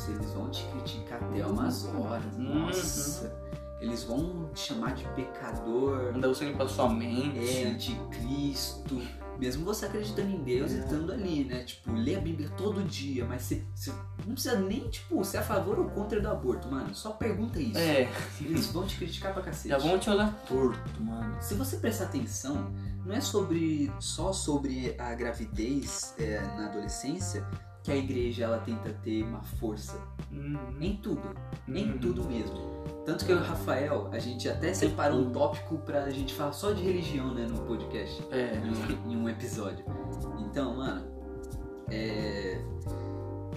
Eles 0.07 0.31
vão 0.31 0.49
te 0.49 0.63
criticar 0.65 1.23
até 1.23 1.45
umas 1.45 1.85
horas. 1.85 2.33
Uhum. 2.35 2.59
Nossa. 2.65 3.47
Eles 3.79 4.03
vão 4.03 4.49
te 4.53 4.59
chamar 4.59 4.93
de 4.95 5.03
pecador. 5.09 6.11
Mandar 6.13 6.27
você 6.29 6.45
limpar 6.45 6.67
sua 6.67 6.85
É, 6.85 6.93
mente. 6.93 7.65
anticristo. 7.65 9.01
Mesmo 9.37 9.63
você 9.63 9.85
acreditando 9.85 10.31
em 10.31 10.43
Deus 10.43 10.71
e 10.71 10.77
É. 10.77 10.79
estando 10.79 11.11
ali, 11.11 11.45
né? 11.45 11.63
Tipo, 11.63 11.91
lê 11.93 12.15
a 12.15 12.19
Bíblia 12.19 12.49
todo 12.57 12.83
dia, 12.83 13.23
mas 13.23 13.43
você, 13.43 13.63
você 13.75 13.91
não 14.25 14.33
precisa 14.33 14.59
nem, 14.59 14.89
tipo, 14.89 15.23
ser 15.23 15.37
a 15.37 15.43
favor 15.43 15.77
ou 15.77 15.85
contra 15.91 16.19
do 16.19 16.27
aborto, 16.27 16.67
mano. 16.67 16.95
Só 16.95 17.11
pergunta 17.11 17.59
isso. 17.59 17.77
É, 17.77 18.09
Eles 18.41 18.65
vão 18.67 18.87
te 18.87 18.97
criticar 18.97 19.33
pra 19.33 19.43
cacete. 19.43 19.69
já 19.69 19.77
vão 19.77 19.99
te 19.99 20.09
olhar 20.09 20.33
torto, 20.47 21.03
mano. 21.03 21.37
Se 21.39 21.53
você 21.53 21.77
prestar 21.77 22.05
atenção, 22.05 22.73
não 23.05 23.13
é 23.13 23.21
sobre 23.21 23.91
só 23.99 24.33
sobre 24.33 24.95
a 24.97 25.13
gravidez 25.13 26.15
é, 26.17 26.41
na 26.41 26.65
adolescência 26.65 27.47
que 27.87 27.91
a 27.93 27.95
igreja 27.95 28.43
ela 28.43 28.57
tenta 28.59 28.89
ter 29.01 29.23
uma 29.23 29.41
força. 29.41 29.97
Em 30.29 30.97
tudo. 30.97 31.21
Em 31.69 31.89
hum. 31.89 31.97
tudo 31.97 32.25
mesmo. 32.25 32.83
Tanto 33.05 33.25
que 33.25 33.31
eu 33.31 33.37
e 33.37 33.39
o 33.39 33.43
Rafael, 33.43 34.09
a 34.11 34.19
gente 34.19 34.49
até 34.49 34.73
separou 34.73 35.21
um 35.21 35.31
tópico 35.31 35.77
pra 35.77 36.09
gente 36.09 36.33
falar 36.33 36.51
só 36.51 36.73
de 36.73 36.83
religião, 36.83 37.33
né, 37.33 37.47
no 37.49 37.61
podcast. 37.61 38.21
É, 38.29 38.57
em, 38.57 39.13
em 39.13 39.15
um 39.15 39.29
episódio. 39.29 39.85
Então, 40.39 40.75
mano, 40.75 41.07
é... 41.89 42.61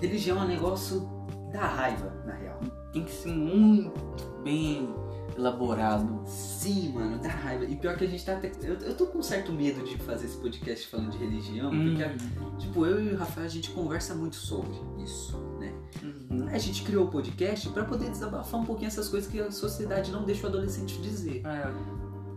religião 0.00 0.38
é 0.38 0.44
um 0.44 0.48
negócio 0.48 1.10
da 1.52 1.66
raiva, 1.66 2.12
na 2.24 2.34
real. 2.34 2.60
tem 2.92 3.04
que 3.04 3.10
ser 3.10 3.32
muito 3.32 4.24
bem 4.44 4.94
elaborado. 5.36 6.22
Sim, 6.26 6.92
mano, 6.92 7.18
dá 7.18 7.28
raiva. 7.28 7.64
E 7.64 7.76
pior 7.76 7.96
que 7.96 8.04
a 8.04 8.06
gente 8.08 8.24
tá 8.24 8.32
até. 8.32 8.50
Eu, 8.62 8.74
eu 8.76 8.94
tô 8.96 9.06
com 9.06 9.22
certo 9.22 9.52
medo 9.52 9.82
de 9.84 9.96
fazer 9.98 10.26
esse 10.26 10.36
podcast 10.36 10.86
falando 10.88 11.10
de 11.10 11.18
religião, 11.18 11.70
Hum. 11.70 11.94
porque, 11.96 12.64
tipo, 12.66 12.86
eu 12.86 13.02
e 13.02 13.14
o 13.14 13.16
Rafael 13.16 13.46
a 13.46 13.50
gente 13.50 13.70
conversa 13.70 14.14
muito 14.14 14.36
sobre 14.36 14.72
isso, 15.02 15.36
né? 15.58 15.72
Uhum. 16.02 16.48
A 16.48 16.58
gente 16.58 16.82
criou 16.82 17.06
o 17.06 17.08
podcast 17.10 17.68
pra 17.70 17.84
poder 17.84 18.10
desabafar 18.10 18.60
um 18.60 18.64
pouquinho 18.64 18.88
essas 18.88 19.08
coisas 19.08 19.30
que 19.30 19.40
a 19.40 19.50
sociedade 19.50 20.10
não 20.10 20.24
deixa 20.24 20.46
o 20.46 20.48
adolescente 20.50 21.00
dizer. 21.00 21.42
É, 21.46 21.72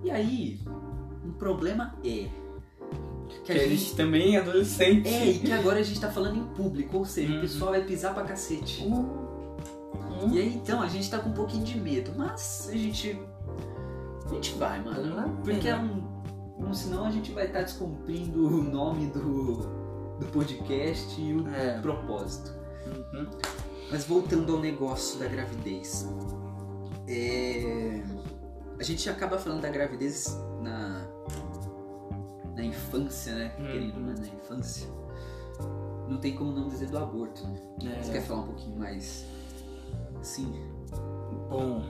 E 0.03 0.11
aí, 0.11 0.59
um 1.25 1.31
problema 1.31 1.95
é. 2.03 2.27
que 3.43 3.51
a 3.51 3.67
gente 3.67 3.95
também 3.95 4.35
é 4.35 4.39
adolescente. 4.39 5.07
É, 5.07 5.31
e 5.31 5.39
que 5.39 5.51
agora 5.51 5.79
a 5.79 5.83
gente 5.83 5.99
tá 5.99 6.09
falando 6.11 6.37
em 6.37 6.43
público, 6.53 6.97
ou 6.97 7.05
seja, 7.05 7.31
Uhum. 7.31 7.37
o 7.39 7.41
pessoal 7.41 7.71
vai 7.71 7.83
pisar 7.83 8.13
pra 8.13 8.23
cacete. 8.23 8.83
Uh, 8.83 9.22
E 10.31 10.39
aí 10.39 10.55
então 10.55 10.81
a 10.81 10.87
gente 10.87 11.09
tá 11.09 11.19
com 11.19 11.29
um 11.29 11.33
pouquinho 11.33 11.63
de 11.63 11.79
medo, 11.79 12.11
mas 12.15 12.69
a 12.71 12.75
gente. 12.75 13.19
A 14.25 14.29
gente 14.33 14.53
vai, 14.55 14.81
mano. 14.83 15.37
Porque 15.43 15.67
é 15.67 15.75
um. 15.75 16.03
um- 16.59 16.73
Senão 16.73 17.05
a 17.05 17.11
gente 17.11 17.31
vai 17.31 17.45
estar 17.47 17.61
descumprindo 17.61 18.47
o 18.47 18.63
nome 18.63 19.07
do, 19.07 19.57
do 20.19 20.25
podcast 20.31 21.19
e 21.21 21.33
o 21.35 21.47
É. 21.53 21.79
propósito. 21.81 22.51
Uhum. 23.13 23.27
Mas 23.91 24.05
voltando 24.05 24.53
ao 24.55 24.59
negócio 24.59 25.19
da 25.19 25.27
gravidez. 25.27 26.07
É, 27.07 28.01
A 28.79 28.83
gente 28.83 29.07
acaba 29.09 29.37
falando 29.37 29.61
da 29.61 29.69
gravidez 29.69 30.37
na. 30.61 31.05
Na 32.55 32.63
infância, 32.63 33.33
né? 33.35 33.51
Uhum. 33.59 33.65
Querido, 33.65 33.99
né? 33.99 34.15
Na 34.19 34.27
infância. 34.27 34.87
Não 36.07 36.17
tem 36.17 36.35
como 36.35 36.51
não 36.51 36.67
dizer 36.67 36.87
do 36.87 36.97
aborto, 36.97 37.43
né? 37.81 37.99
Você 38.01 38.09
É. 38.09 38.13
quer 38.13 38.21
falar 38.21 38.41
um 38.41 38.45
pouquinho 38.47 38.77
mais. 38.77 39.25
Sim. 40.23 40.53
Bom, 41.49 41.83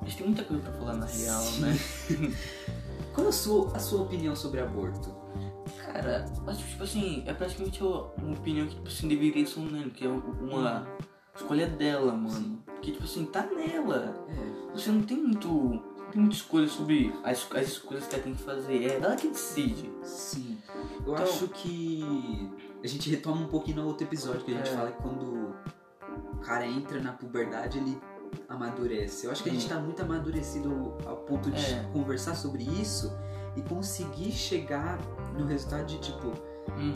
a 0.00 0.04
gente 0.04 0.16
tem 0.18 0.26
muita 0.26 0.44
coisa 0.44 0.62
pra 0.62 0.72
falar 0.72 0.94
na 0.94 1.06
real, 1.06 1.40
Sim. 1.40 1.60
né? 1.62 1.78
Qual 3.14 3.28
a 3.28 3.32
sua, 3.32 3.74
a 3.76 3.78
sua 3.78 4.02
opinião 4.02 4.34
sobre 4.36 4.60
aborto? 4.60 5.14
Cara, 5.84 6.24
mas 6.44 6.58
tipo 6.58 6.82
assim, 6.82 7.22
é 7.26 7.32
praticamente 7.32 7.82
uma 7.82 8.10
opinião 8.38 8.66
que 8.66 8.74
tipo 8.74 8.88
assim, 8.88 9.08
deveria 9.08 9.46
ser 9.46 9.60
unânime, 9.60 9.90
que 9.90 10.04
é 10.04 10.08
uma 10.08 10.86
escolha 11.34 11.66
dela, 11.68 12.12
mano. 12.12 12.62
Porque 12.66 12.90
tipo 12.92 13.04
assim, 13.04 13.24
tá 13.26 13.46
nela. 13.46 14.14
É. 14.28 14.72
Você 14.76 14.90
não 14.90 15.02
tem 15.02 15.16
muito. 15.16 15.48
Não 15.48 16.10
tem 16.10 16.20
muita 16.20 16.36
escolha 16.36 16.68
sobre 16.68 17.12
as, 17.24 17.46
as 17.52 17.68
escolhas 17.68 18.06
que 18.06 18.14
ela 18.14 18.24
tem 18.24 18.34
que 18.34 18.42
fazer. 18.42 18.84
É 18.84 18.96
ela 19.00 19.16
que 19.16 19.28
decide. 19.28 19.90
Sim. 20.02 20.58
Eu 21.06 21.12
Então- 21.12 21.24
acho 21.24 21.48
que 21.48 22.50
a 22.82 22.86
gente 22.86 23.08
retoma 23.10 23.40
um 23.42 23.48
pouquinho 23.48 23.78
no 23.78 23.86
outro 23.86 24.04
episódio 24.06 24.42
que 24.42 24.52
a 24.52 24.56
gente 24.56 24.68
É. 24.70 24.76
fala 24.76 24.90
que 24.92 25.02
quando 25.02 25.54
cara 26.44 26.66
entra 26.66 27.00
na 27.00 27.12
puberdade, 27.12 27.78
ele 27.78 28.00
amadurece. 28.48 29.26
Eu 29.26 29.32
acho 29.32 29.42
que 29.42 29.48
a 29.48 29.52
gente 29.52 29.66
Hum. 29.66 29.68
tá 29.70 29.78
muito 29.80 30.02
amadurecido 30.02 30.94
ao 31.06 31.16
ponto 31.18 31.50
de 31.50 31.64
É. 31.64 31.88
conversar 31.92 32.34
sobre 32.34 32.62
isso 32.64 33.12
e 33.56 33.62
conseguir 33.62 34.32
chegar 34.32 34.98
no 35.38 35.46
resultado 35.46 35.86
de 35.86 35.98
tipo 35.98 36.28
Uhum. 36.76 36.92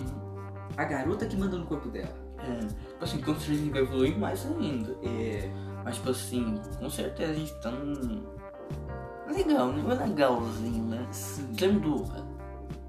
a 0.76 0.84
garota 0.84 1.26
que 1.26 1.36
manda 1.36 1.56
no 1.56 1.66
corpo 1.66 1.88
dela. 1.88 2.14
É. 2.38 2.58
Tipo 2.66 3.04
assim, 3.04 3.18
com 3.20 3.34
certeza 3.34 3.52
a 3.52 3.56
gente 3.56 3.70
vai 3.72 3.82
evoluir 3.82 4.18
mais 4.18 4.46
ainda. 4.46 4.96
É. 5.02 5.50
Mas 5.84 5.96
tipo 5.96 6.10
assim, 6.10 6.60
com 6.78 6.90
certeza 6.90 7.32
a 7.32 7.34
gente 7.34 7.54
tá 7.60 7.70
num. 7.70 8.22
Legal, 9.32 9.72
né? 9.72 9.82
Mas 9.86 9.98
legalzinho, 10.00 10.84
né? 10.86 11.06
Sim. 11.12 11.52
Lembra 11.60 11.80
do 11.80 12.04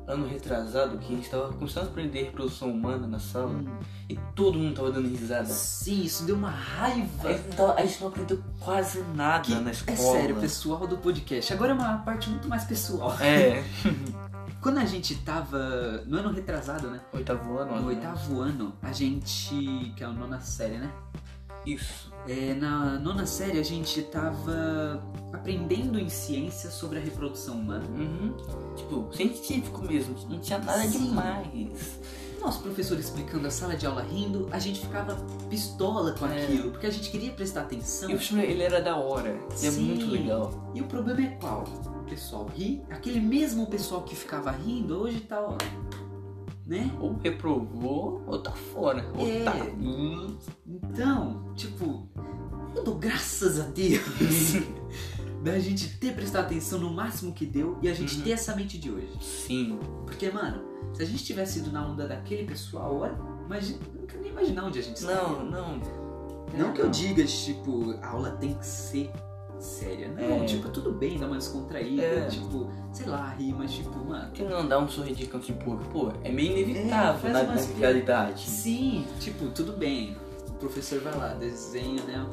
ano 0.10 0.28
retrasado 0.28 0.98
que 0.98 1.14
a 1.14 1.16
gente 1.16 1.30
tava 1.30 1.54
começando 1.54 1.86
a 1.86 1.88
aprender 1.90 2.24
reprodução 2.24 2.72
humana 2.72 3.08
na 3.08 3.20
sala 3.20 3.48
Hum. 3.52 3.68
e 4.10 4.18
todo 4.36 4.58
mundo 4.58 4.76
tava 4.76 4.92
dando 4.92 5.08
risada? 5.08 5.46
Sim, 5.46 6.02
isso 6.04 6.24
deu 6.26 6.36
uma 6.36 6.50
raiva. 6.50 7.30
A 7.30 7.32
gente, 7.34 7.56
tava- 7.56 7.74
a 7.76 7.86
gente 7.86 8.02
não 8.02 8.08
aprendeu 8.08 8.44
quase 8.60 9.02
nada 9.16 9.44
Que- 9.44 9.56
na 9.56 9.70
é 9.70 9.74
escola. 9.74 9.98
sério, 10.20 10.36
pessoal 10.38 10.88
do 10.88 10.98
podcast. 10.98 11.54
Agora 11.54 11.72
é 11.72 11.76
uma 11.76 11.98
parte 12.00 12.30
muito 12.30 12.48
mais 12.48 12.64
pessoal. 12.64 13.16
É, 13.22 13.64
Quando 14.62 14.80
a 14.80 14.86
gente 14.86 15.16
tava 15.16 16.04
no 16.06 16.18
ano 16.18 16.34
retrasado, 16.34 16.90
né? 16.90 17.00
oitavo 17.14 17.58
ano. 17.60 17.76
No 17.76 17.82
né? 17.82 17.88
oitavo 17.88 18.42
ano, 18.42 18.74
a 18.82 18.92
gente. 18.92 19.94
que 19.96 20.04
é 20.04 20.06
a 20.06 20.10
nona 20.10 20.42
série, 20.42 20.78
né? 20.80 20.92
Isso. 21.76 22.10
É, 22.28 22.54
na 22.54 23.00
nona 23.00 23.26
série 23.26 23.60
a 23.60 23.64
gente 23.64 24.02
tava 24.04 25.02
aprendendo 25.34 25.98
em 26.00 26.10
ciência 26.10 26.70
sobre 26.70 27.00
a 27.00 27.02
reprodução 27.02 27.56
humana. 27.56 27.86
Uhum. 27.98 28.36
Tipo, 28.76 29.08
científico 29.16 29.82
mesmo, 29.84 30.16
não 30.30 30.40
tinha 30.40 30.60
nada 30.60 30.84
Sim. 30.84 31.08
demais. 31.08 32.00
Nosso 32.40 32.62
professor 32.62 32.98
explicando 32.98 33.48
a 33.48 33.52
sala 33.52 33.76
de 33.76 33.86
aula 33.86 34.02
rindo, 34.02 34.48
a 34.52 34.60
gente 34.60 34.80
ficava 34.80 35.16
pistola 35.50 36.14
com 36.14 36.26
É. 36.26 36.44
aquilo, 36.44 36.72
porque 36.72 36.88
a 36.88 36.92
gente 36.92 37.10
queria 37.10 37.32
prestar 37.34 37.62
atenção. 37.62 38.10
E 38.10 38.16
o 38.16 38.20
filme, 38.20 38.44
ele 38.44 38.64
era 38.64 38.82
da 38.82 38.96
hora, 38.96 39.38
ele 39.58 39.68
é 39.68 39.72
muito 39.72 40.06
legal. 40.06 40.72
E 40.74 40.82
o 40.82 40.86
problema 40.86 41.22
é 41.22 41.28
qual? 41.40 41.64
O 41.64 42.04
pessoal 42.10 42.46
ri, 42.56 42.82
aquele 42.90 43.20
mesmo 43.20 43.68
pessoal 43.68 44.04
que 44.04 44.16
ficava 44.16 44.52
rindo 44.52 45.02
hoje 45.02 45.20
tá, 45.22 45.42
ó, 45.42 45.58
né? 46.70 46.96
Ou 47.02 47.18
reprovou, 47.18 48.24
ou 48.28 48.42
tá 48.42 48.52
fora. 48.52 49.12
Ou 49.18 49.28
É. 49.28 49.44
tá. 49.44 49.56
Hum, 49.82 50.38
Então, 50.68 51.52
tipo, 51.56 52.08
eu 52.76 52.84
dou 52.84 52.96
graças 52.96 53.60
a 53.60 53.64
Deus 53.64 54.00
da 55.44 55.58
gente 55.60 55.98
ter 55.98 56.14
prestado 56.14 56.46
atenção 56.46 56.80
no 56.80 56.92
máximo 56.94 57.34
que 57.34 57.46
deu 57.46 57.78
e 57.82 57.90
a 57.90 57.94
gente 57.94 58.18
Uhum. 58.18 58.24
ter 58.24 58.32
essa 58.32 58.56
mente 58.56 58.78
de 58.78 58.92
hoje. 58.92 59.10
Sim. 59.22 59.80
Porque, 60.06 60.30
mano, 60.30 60.62
se 60.94 61.02
a 61.02 61.06
gente 61.06 61.24
tivesse 61.24 61.60
ido 61.60 61.72
na 61.72 61.86
onda 61.88 62.08
daquele 62.08 62.44
pessoal, 62.46 62.96
olha, 63.00 63.18
imagina, 63.46 63.80
não 64.00 64.06
quero 64.06 64.22
nem 64.22 64.32
imaginar 64.32 64.66
onde 64.66 64.80
a 64.80 64.82
gente 64.84 64.98
estaria. 64.98 65.22
Não, 65.24 65.46
não. 65.46 65.82
Não 66.58 66.74
que 66.74 66.82
eu 66.82 66.90
diga, 66.90 67.24
tipo, 67.26 67.96
a 68.02 68.08
aula 68.10 68.32
tem 68.32 68.54
que 68.56 68.66
ser 68.66 69.12
séria. 69.60 70.08
Não, 70.10 70.44
É. 70.44 70.46
tipo, 70.46 70.70
tudo 70.70 70.92
bem, 70.92 71.18
dar 71.18 71.28
uma 71.28 71.38
descontraída, 71.38 72.02
É. 72.02 72.28
tipo, 72.28 72.70
sei 72.92 73.06
lá, 73.08 73.30
rir, 73.38 73.54
mas 73.54 73.72
tipo, 73.72 73.98
mano. 74.04 74.32
Que 74.32 74.44
não 74.44 74.68
dá 74.68 74.80
um 74.80 74.88
sorriso 74.88 75.16
de 75.20 75.28
canto 75.28 75.46
de 75.46 75.54
boca. 75.54 75.84
Pô, 75.92 76.12
é 76.24 76.32
meio 76.32 76.52
inevitável 76.58 77.30
É, 77.30 77.34
na, 77.34 77.42
umas 77.42 77.70
na 77.70 77.76
realidade. 77.78 78.42
Sim, 78.50 79.06
tipo, 79.20 79.46
tudo 79.50 79.74
bem. 79.74 80.16
O 80.50 80.54
professor 80.54 81.00
vai 81.02 81.16
lá, 81.18 81.34
desenha, 81.36 82.02
né? 82.04 82.26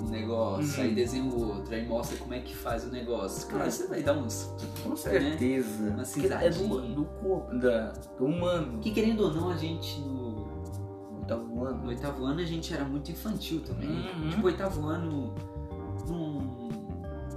Um 0.00 0.10
negócio, 0.10 0.80
Uhum. 0.80 0.88
aí 0.88 0.94
desenha 0.94 1.24
o 1.24 1.48
outro, 1.48 1.74
aí 1.74 1.86
mostra 1.86 2.16
como 2.18 2.32
é 2.32 2.38
que 2.40 2.54
faz 2.54 2.84
o 2.84 2.88
negócio. 2.88 3.48
Claro, 3.48 3.66
É. 3.66 3.70
você 3.70 3.86
vai 3.86 4.02
dar 4.02 4.14
uns. 4.16 4.54
Com 4.82 4.96
certeza. 4.96 5.90
Uma 5.90 6.02
Porque 6.04 6.26
é 6.32 6.50
do, 6.50 6.80
do 6.94 7.04
corpo, 7.20 7.58
da, 7.58 7.92
do 8.16 8.24
humano. 8.26 8.78
Que 8.80 8.90
querendo 8.90 9.24
ou 9.24 9.34
não, 9.34 9.50
a 9.50 9.56
gente 9.56 10.00
no, 10.00 10.46
no 11.28 11.46
voando. 11.48 11.88
oitavo 11.88 12.24
ano 12.24 12.40
a 12.40 12.44
gente 12.44 12.72
era 12.72 12.84
muito 12.84 13.10
infantil 13.10 13.60
também. 13.60 13.88
Uhum. 13.90 14.30
Tipo, 14.30 14.46
oitavo 14.46 14.86
ano. 14.86 15.34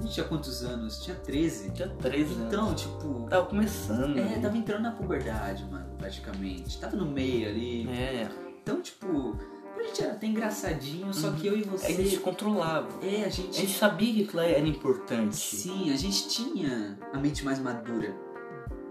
Gente 0.01 0.13
tinha 0.13 0.25
quantos 0.25 0.63
anos? 0.63 0.99
Tinha 1.03 1.15
13. 1.15 1.71
Tinha 1.71 1.87
13 1.87 2.33
anos. 2.33 2.47
Então, 2.47 2.73
tipo. 2.75 3.27
Tava 3.29 3.45
começando. 3.45 4.17
É, 4.17 4.39
tava 4.39 4.57
entrando 4.57 4.81
na 4.83 4.91
puberdade, 4.91 5.63
mano, 5.65 5.85
praticamente. 5.97 6.79
Tava 6.79 6.95
no 6.95 7.05
meio 7.05 7.47
ali. 7.49 7.87
É. 7.89 8.27
Então, 8.61 8.81
tipo, 8.81 9.37
a 9.77 9.83
gente 9.83 10.03
era 10.03 10.13
até 10.13 10.27
engraçadinho, 10.27 11.13
só 11.13 11.31
que 11.31 11.47
eu 11.47 11.57
e 11.57 11.63
você. 11.63 11.87
A 11.87 11.91
gente 11.91 12.17
controlava. 12.17 12.87
É, 13.03 13.23
a 13.23 13.27
A 13.27 13.29
gente. 13.29 13.55
gente 13.57 13.77
sabia 13.77 14.13
que 14.13 14.23
aquilo 14.23 14.41
era 14.41 14.67
importante. 14.67 15.35
Sim, 15.35 15.91
a 15.91 15.95
gente 15.97 16.27
tinha 16.29 16.97
a 17.13 17.17
mente 17.17 17.43
mais 17.45 17.59
madura. 17.59 18.13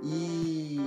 E. 0.02 0.78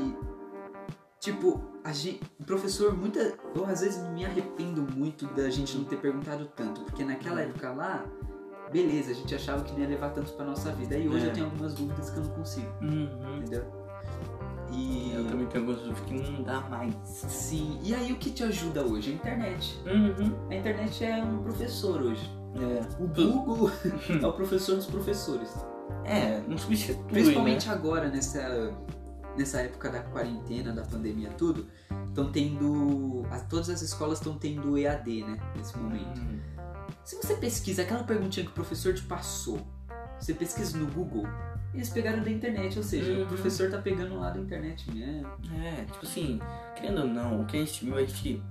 Tipo, 1.20 1.62
a 1.86 1.94
gente, 1.94 2.20
o 2.40 2.44
professor, 2.44 2.94
muita. 2.98 3.34
Eu 3.56 3.66
às 3.66 3.80
vezes 3.82 4.02
me 4.10 4.26
arrependo 4.26 4.82
muito 4.82 5.26
da 5.28 5.50
gente 5.50 5.78
não 5.78 5.86
ter 5.86 5.98
perguntado 5.98 6.46
tanto, 6.56 6.82
porque 6.82 7.04
naquela 7.06 7.36
Uhum. 7.42 7.48
época 7.50 7.72
lá, 7.72 8.06
beleza, 8.74 9.12
a 9.12 9.14
gente 9.14 9.34
achava 9.36 9.64
que 9.64 9.72
não 9.74 9.80
ia 9.80 9.88
levar 9.88 10.10
tanto 10.10 10.34
pra 10.34 10.44
nossa 10.46 10.72
vida. 10.74 10.98
E 10.98 11.08
hoje 11.08 11.26
É. 11.26 11.30
eu 11.30 11.34
tenho 11.34 11.46
algumas 11.46 11.74
dúvidas 11.76 12.10
que 12.10 12.18
eu 12.18 12.24
não 12.24 12.32
consigo, 12.32 12.68
Uhum. 12.82 13.38
entendeu? 13.38 13.64
E. 14.72 15.14
Eu 15.16 15.26
também 15.26 15.46
tenho 15.48 15.64
algumas 15.64 15.82
dúvidas 15.88 16.00
que 16.26 16.32
não 16.32 16.44
dá 16.44 16.60
mais. 16.62 16.94
Sim, 17.06 17.80
e 17.84 17.94
aí 17.94 18.12
o 18.12 18.16
que 18.18 18.32
te 18.32 18.44
ajuda 18.44 18.84
hoje? 18.84 19.12
A 19.12 19.14
internet. 19.16 19.80
Uhum. 19.86 20.36
A 20.50 20.56
internet 20.56 21.06
é 21.06 21.24
um 21.24 21.44
professor 21.44 22.02
hoje. 22.02 22.30
É. 22.56 23.04
O 23.04 23.08
Google 23.08 23.72
é 24.22 24.26
o 24.28 24.34
professor 24.34 24.76
dos 24.76 24.86
professores. 24.88 25.54
É, 26.06 26.42
não 26.48 26.58
substitui, 26.58 27.04
Principalmente 27.08 27.68
né? 27.68 27.74
agora, 27.74 28.10
nessa, 28.10 28.74
nessa 29.38 29.62
época 29.62 29.90
da 29.90 30.00
quarentena, 30.02 30.72
da 30.74 30.82
pandemia, 30.84 31.30
tudo, 31.38 31.68
estão 32.08 32.32
tendo. 32.32 33.24
as- 33.30 33.46
todas 33.48 33.70
as 33.70 33.82
escolas 33.82 34.18
estão 34.20 34.38
tendo 34.38 34.78
EAD, 34.78 35.24
né? 35.24 35.38
Nesse 35.56 35.78
momento. 35.78 36.20
Uhum. 36.20 36.40
Se 37.04 37.16
você 37.18 37.36
pesquisa 37.36 37.82
aquela 37.82 38.04
perguntinha 38.04 38.46
que 38.46 38.52
o 38.52 38.56
professor 38.56 38.94
te 38.94 39.02
passou, 39.04 39.60
você 40.20 40.34
pesquisa 40.34 40.78
no 40.78 40.88
Google, 40.88 41.26
eles 41.74 41.90
pegaram 41.90 42.24
da 42.24 42.30
internet, 42.30 42.78
ou 42.78 42.84
seja, 42.84 43.12
Uhum. 43.12 43.24
o 43.24 43.28
professor 43.28 43.70
tá 43.70 43.78
pegando 43.80 44.16
lá 44.20 44.30
da 44.30 44.40
internet 44.40 44.90
mesmo. 44.94 45.28
É, 45.62 45.84
tipo 45.86 46.06
assim, 46.06 46.40
querendo 46.76 47.02
ou 47.02 47.08
não, 47.08 47.42
o 47.42 47.46
que 47.46 47.58
a 47.58 47.60
gente 47.60 47.84
viu, 47.86 47.96
a 47.98 48.02
gente. 48.02 48.42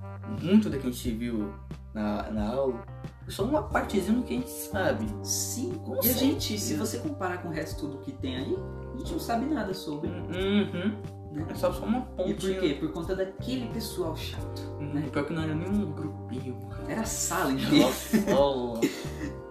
Muito 0.40 0.70
do 0.70 0.78
que 0.78 0.86
a 0.86 0.90
gente 0.90 1.10
viu 1.12 1.52
na, 1.94 2.30
na 2.30 2.48
aula 2.48 2.84
é 3.26 3.30
só 3.30 3.44
uma 3.44 3.62
partezinha 3.64 4.16
do 4.16 4.22
que 4.24 4.34
a 4.34 4.36
gente 4.36 4.50
sabe. 4.50 5.06
Sim, 5.24 5.72
Com 5.84 5.96
e 6.04 6.10
a 6.10 6.12
gente, 6.12 6.58
se 6.58 6.74
você 6.74 6.98
comparar 6.98 7.38
com 7.42 7.48
o 7.48 7.52
resto 7.52 7.80
tudo 7.80 7.98
que 7.98 8.12
tem 8.12 8.36
aí, 8.36 8.56
a 8.94 8.98
gente 8.98 9.12
não 9.12 9.18
sabe 9.20 9.46
nada 9.46 9.72
sobre. 9.74 10.08
Uhum. 10.10 11.02
Né? 11.32 11.46
É 11.48 11.54
só, 11.54 11.72
só 11.72 11.84
uma 11.86 11.98
E 11.98 12.02
pontinha. 12.34 12.34
por 12.36 12.60
quê? 12.60 12.76
Por 12.78 12.92
conta 12.92 13.16
daquele 13.16 13.66
pessoal 13.72 14.14
chato. 14.16 14.60
Uhum. 14.80 15.02
Pior 15.10 15.24
que 15.24 15.32
não 15.32 15.42
era 15.42 15.54
nem 15.54 15.68
um 15.68 15.90
grupinho. 15.92 16.58
Era 16.88 17.00
a 17.00 17.04
sala 17.06 17.52
inteira. 17.52 17.86
Nossa, 17.86 18.80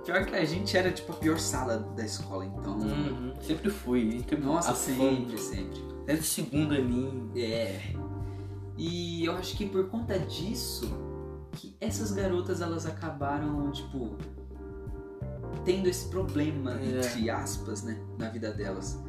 Pior 0.06 0.26
que 0.26 0.36
a 0.36 0.46
gente 0.46 0.76
era 0.76 0.92
tipo 0.92 1.12
a 1.12 1.16
pior 1.16 1.40
sala 1.40 1.78
da 1.96 2.06
escola, 2.06 2.46
então. 2.46 2.78
Uhum. 2.80 3.34
Sempre 3.42 3.70
fui. 3.70 4.20
Sempre 4.20 4.38
Nossa, 4.38 4.74
sempre, 4.76 5.38
sempre. 5.38 5.82
Desde 6.06 6.26
segundo 6.26 6.74
aninho. 6.74 7.32
É. 7.36 7.94
E 8.78 9.26
eu 9.26 9.34
acho 9.36 9.56
que 9.58 9.66
por 9.68 9.88
conta 9.90 10.18
disso, 10.20 10.92
que 11.54 11.76
essas 11.80 12.12
garotas 12.12 12.62
elas 12.62 12.86
acabaram, 12.86 13.72
tipo, 13.72 14.16
tendo 15.66 15.88
esse 15.88 16.08
problema, 16.10 16.80
É. 16.80 17.00
entre 17.00 17.30
aspas, 17.30 17.84
né, 17.84 18.00
na 18.18 18.30
vida 18.30 18.52
delas. 18.52 19.00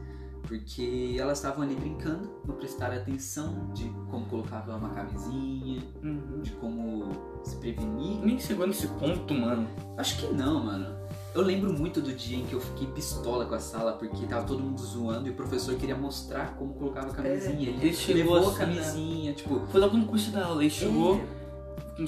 Porque 0.53 1.17
elas 1.19 1.39
estavam 1.39 1.63
ali 1.63 1.75
brincando, 1.75 2.29
não 2.47 2.55
prestaram 2.57 2.95
atenção 2.99 3.71
de 3.73 3.89
como 4.11 4.27
colocava 4.27 4.77
uma 4.77 4.91
camisinha, 4.91 5.83
Uhum. 6.03 6.43
de 6.43 6.51
como 6.53 7.07
se 7.43 7.57
prevenir. 7.57 8.19
Nem 8.23 8.39
chegou 8.39 8.67
nesse 8.67 8.87
ponto, 8.89 9.33
mano. 9.33 9.67
Acho 9.97 10.19
que 10.19 10.27
não, 10.35 10.63
mano. 10.63 10.95
Eu 11.35 11.41
lembro 11.41 11.73
muito 11.73 12.03
do 12.03 12.13
dia 12.13 12.37
em 12.37 12.45
que 12.45 12.53
eu 12.53 12.61
fiquei 12.61 12.87
pistola 12.89 13.47
com 13.47 13.55
a 13.55 13.59
sala 13.59 13.95
porque 13.95 14.27
tava 14.27 14.45
todo 14.45 14.63
mundo 14.63 14.79
zoando 14.79 15.27
e 15.27 15.31
o 15.31 15.35
professor 15.35 15.75
queria 15.77 15.97
mostrar 15.97 16.55
como 16.57 16.75
colocava 16.75 17.09
a 17.09 17.15
camisinha. 17.15 17.71
É, 17.71 17.73
ele 17.87 17.95
chegou 17.95 18.35
levou 18.35 18.37
a 18.37 18.51
assim, 18.51 18.59
camisinha, 18.59 19.33
tipo. 19.33 19.61
Foi 19.69 19.81
logo 19.81 19.97
no 19.97 20.05
curso 20.05 20.31
da 20.33 20.45
aula. 20.49 20.61
Ele 20.63 20.69
chegou, 20.71 21.19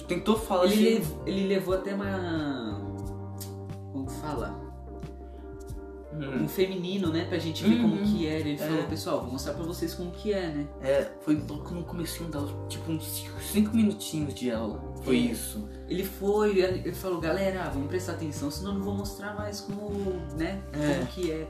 tentou 0.07 0.37
falar 0.37 0.67
Ele, 0.67 0.75
assim. 0.75 0.85
lev- 0.99 1.13
ele 1.25 1.47
levou 1.47 1.75
até 1.75 1.95
uma. 1.95 2.79
Como 3.91 4.05
que 4.05 4.13
fala? 4.13 4.63
Um 6.17 6.47
feminino, 6.49 7.09
né? 7.11 7.25
Pra 7.25 7.39
gente 7.39 7.65
ver 7.65 7.81
como 7.81 7.97
Uhum. 7.97 8.05
que 8.05 8.27
era. 8.27 8.41
Ele 8.41 8.55
É. 8.55 8.57
falou, 8.59 8.85
pessoal, 8.85 9.21
vou 9.23 9.33
mostrar 9.33 9.55
pra 9.55 9.65
vocês 9.65 9.95
como 9.95 10.11
que 10.13 10.33
é, 10.33 10.49
né? 10.49 10.67
É, 10.83 11.11
foi 11.23 11.35
logo 11.49 11.71
no 11.71 11.83
comecinho 11.85 12.29
da 12.31 12.41
tipo 12.69 12.93
uns 12.93 13.25
5 13.53 13.75
minutinhos 13.75 14.33
de 14.35 14.51
aula. 14.51 14.81
Foi 15.03 15.17
É. 15.17 15.21
isso. 15.21 15.69
Ele 15.89 16.05
foi, 16.05 16.61
ele 16.61 16.93
falou, 16.93 17.21
galera, 17.21 17.69
vamos 17.71 17.89
prestar 17.89 18.13
atenção, 18.13 18.51
senão 18.51 18.73
eu 18.73 18.79
não 18.79 18.85
vou 18.85 18.95
mostrar 18.95 19.35
mais 19.35 19.61
como, 19.61 19.91
né? 20.39 20.63
É. 20.73 20.95
Como 20.95 21.07
que 21.09 21.31
é. 21.33 21.49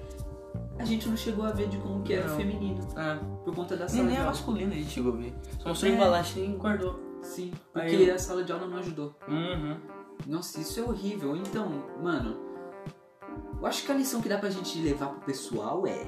A 0.78 0.84
gente 0.84 1.08
não 1.08 1.16
chegou 1.16 1.44
a 1.44 1.52
ver 1.52 1.68
de 1.68 1.76
como 1.78 2.02
que 2.02 2.12
era 2.14 2.26
o 2.26 2.30
Não. 2.30 2.36
feminino, 2.36 2.80
Ah, 2.96 3.18
por 3.44 3.54
conta 3.54 3.76
da 3.76 3.84
nem, 3.86 3.94
sala 3.94 4.04
nem 4.06 4.16
de 4.16 4.22
a 4.22 4.24
masculina 4.26 4.72
a 4.72 4.76
gente 4.76 4.90
chegou 4.90 5.12
a 5.12 5.16
ver. 5.16 5.32
Só 5.60 5.68
mostrou 5.68 5.90
É. 5.90 5.94
a 5.94 5.96
embalagem 5.98 6.44
e 6.52 6.56
guardou. 6.56 7.00
Sim, 7.22 7.52
Aí 7.74 7.90
porque 7.96 8.10
eu- 8.10 8.14
a 8.14 8.18
sala 8.18 8.42
de 8.44 8.50
aula 8.52 8.66
não 8.66 8.78
ajudou. 8.78 9.14
Uhum. 9.28 9.76
Nossa, 10.26 10.60
isso 10.60 10.78
é 10.80 10.82
horrível. 10.82 11.36
Então, 11.36 11.68
mano, 12.02 12.36
eu 13.64 13.68
acho 13.68 13.82
que 13.82 13.90
a 13.90 13.94
lição 13.94 14.20
que 14.20 14.28
dá 14.28 14.36
pra 14.36 14.50
gente 14.50 14.78
levar 14.78 15.06
pro 15.06 15.20
pessoal 15.20 15.86
é: 15.86 16.06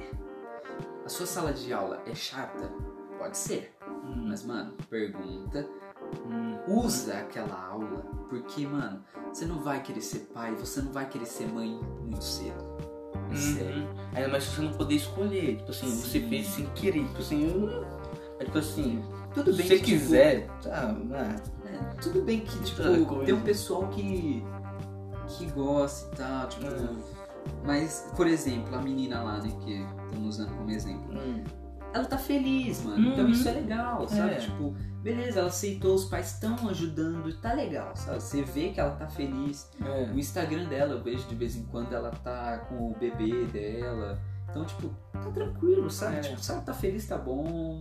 a 1.03 1.09
sua 1.09 1.25
sala 1.25 1.51
de 1.51 1.73
aula 1.73 1.99
é 2.05 2.13
chata? 2.13 2.71
Pode 3.17 3.35
ser. 3.35 3.75
Hum. 4.05 4.27
Mas, 4.27 4.45
mano, 4.45 4.73
pergunta, 4.89 5.67
Hum. 6.23 6.55
usa 6.67 7.17
aquela 7.17 7.59
aula, 7.59 8.05
porque, 8.29 8.65
mano, 8.67 9.03
você 9.33 9.45
não 9.45 9.57
vai 9.59 9.81
querer 9.81 10.01
ser 10.01 10.19
pai, 10.31 10.53
você 10.53 10.81
não 10.83 10.91
vai 10.91 11.09
querer 11.09 11.25
ser 11.25 11.47
mãe 11.47 11.81
muito 12.01 12.23
cedo. 12.23 12.77
É 13.31 13.35
sério. 13.35 13.87
Ainda 14.13 14.29
mais 14.29 14.43
se 14.43 14.55
você 14.55 14.61
não 14.61 14.73
poder 14.73 14.95
escolher. 14.95 15.57
Tipo 15.57 15.71
assim, 15.71 15.87
você 15.87 16.19
Sim. 16.19 16.29
fez 16.29 16.47
sem 16.47 16.65
querer. 16.75 17.05
Tipo 17.07 17.19
assim, 17.19 17.47
hum. 17.47 17.85
Mas, 18.37 18.45
tipo 18.45 18.57
assim, 18.59 19.03
Tudo 19.33 19.51
se 19.51 19.57
bem 19.57 19.67
você 19.67 19.79
que, 19.79 19.85
tipo, 19.85 19.99
quiser, 19.99 20.47
tá, 20.61 20.95
ah, 21.11 21.67
é, 21.67 21.95
tudo 22.01 22.21
bem 22.21 22.41
que, 22.41 22.63
tipo, 22.63 22.83
tem 23.25 23.33
um 23.33 23.41
pessoal 23.41 23.87
que, 23.87 24.43
que 25.27 25.45
gosta 25.51 26.13
e 26.13 26.17
tal, 26.17 26.47
tipo. 26.49 26.67
É. 26.67 27.16
Mas, 27.65 28.11
por 28.15 28.27
exemplo, 28.27 28.75
a 28.75 28.81
menina 28.81 29.21
lá, 29.23 29.37
né, 29.39 29.49
que 29.63 29.73
estamos 30.05 30.35
usando 30.35 30.55
como 30.55 30.69
exemplo. 30.71 31.13
hum. 31.19 31.43
ela 31.93 32.05
tá 32.05 32.17
feliz, 32.17 32.83
mano. 32.83 33.09
Então 33.11 33.25
Uhum. 33.25 33.31
isso 33.31 33.47
é 33.47 33.51
legal, 33.53 34.07
sabe? 34.07 34.31
É. 34.33 34.35
Tipo, 34.35 34.75
beleza, 35.01 35.39
ela 35.39 35.47
aceitou, 35.47 35.95
os 35.95 36.05
pais 36.05 36.33
estão 36.33 36.55
ajudando, 36.69 37.33
tá 37.41 37.53
legal, 37.53 37.95
sabe? 37.95 38.21
Você 38.21 38.41
vê 38.43 38.69
que 38.69 38.79
ela 38.79 38.91
tá 38.91 39.07
feliz. 39.07 39.69
É. 39.83 40.11
O 40.13 40.19
Instagram 40.19 40.65
dela, 40.67 40.93
eu 40.93 41.01
vejo 41.03 41.27
de 41.27 41.33
vez 41.35 41.55
em 41.55 41.63
quando 41.65 41.93
ela 41.93 42.11
tá 42.11 42.59
com 42.69 42.91
o 42.91 42.95
bebê 42.99 43.45
dela. 43.45 44.19
Então, 44.49 44.63
tipo, 44.65 44.89
tá 45.13 45.29
tranquilo, 45.31 45.89
sabe? 45.89 46.17
É. 46.17 46.19
Tipo, 46.21 46.39
se 46.39 46.51
ela 46.51 46.61
tá 46.61 46.73
feliz, 46.73 47.07
tá 47.07 47.17
bom. 47.17 47.79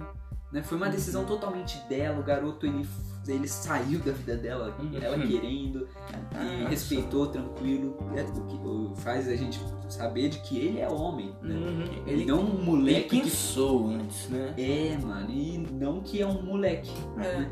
Né? 0.52 0.62
Foi 0.62 0.76
uma 0.76 0.88
decisão 0.88 1.24
totalmente 1.24 1.76
dela, 1.88 2.20
o 2.20 2.22
garoto 2.22 2.66
ele, 2.66 2.87
ele 3.26 3.48
saiu 3.48 3.98
da 3.98 4.12
vida 4.12 4.37
dela, 4.37 4.74
Uhum. 4.78 4.96
ela 5.02 5.18
querendo, 5.18 5.88
e 6.32 6.64
Ah, 6.64 6.68
respeitou, 6.68 7.26
tranquilo. 7.26 7.96
É 8.14 8.22
o 8.22 8.94
que 8.94 9.00
faz 9.02 9.28
a 9.28 9.35
gente 9.35 9.61
saber 9.88 10.28
de 10.28 10.38
que 10.38 10.59
ele 10.59 10.80
é 10.80 10.88
homem, 10.88 11.35
né? 11.42 11.54
Uhum. 11.54 11.82
Ele 12.06 12.22
Ele, 12.22 12.24
não 12.26 12.40
um 12.42 12.54
ele 12.54 12.62
moleque 12.64 13.09
que 13.09 13.20
pensou 13.22 13.88
antes, 13.88 14.28
né? 14.28 14.54
é, 14.56 14.96
mano, 15.04 15.30
e 15.30 15.59
não 15.59 16.00
que 16.00 16.20
é 16.22 16.26
um 16.26 16.40
moleque. 16.42 16.92
É. 17.18 17.38
né? 17.40 17.50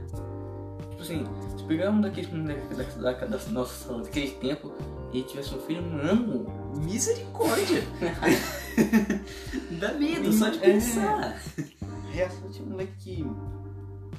Tipo 0.90 1.02
assim, 1.02 1.24
se 1.57 1.64
pegar 1.64 1.90
um 1.90 2.00
daqueles 2.00 2.30
moleques 2.30 2.76
da, 2.96 3.12
da, 3.12 3.26
da 3.26 3.38
nossa 3.50 3.85
sala 3.87 4.02
daquele 4.02 4.30
tempo 4.30 4.72
e 5.12 5.22
tivesse 5.22 5.54
um 5.54 5.59
filho, 5.61 5.83
mano, 5.83 6.46
Misericórdia! 6.76 7.83
Dá 9.80 9.92
medo 9.94 10.33
só 10.33 10.48
de 10.48 10.59
É. 10.64 10.78
reação 12.14 12.48
tinha 12.50 12.66
um 12.66 12.70
moleque 12.70 12.92
que. 12.98 13.27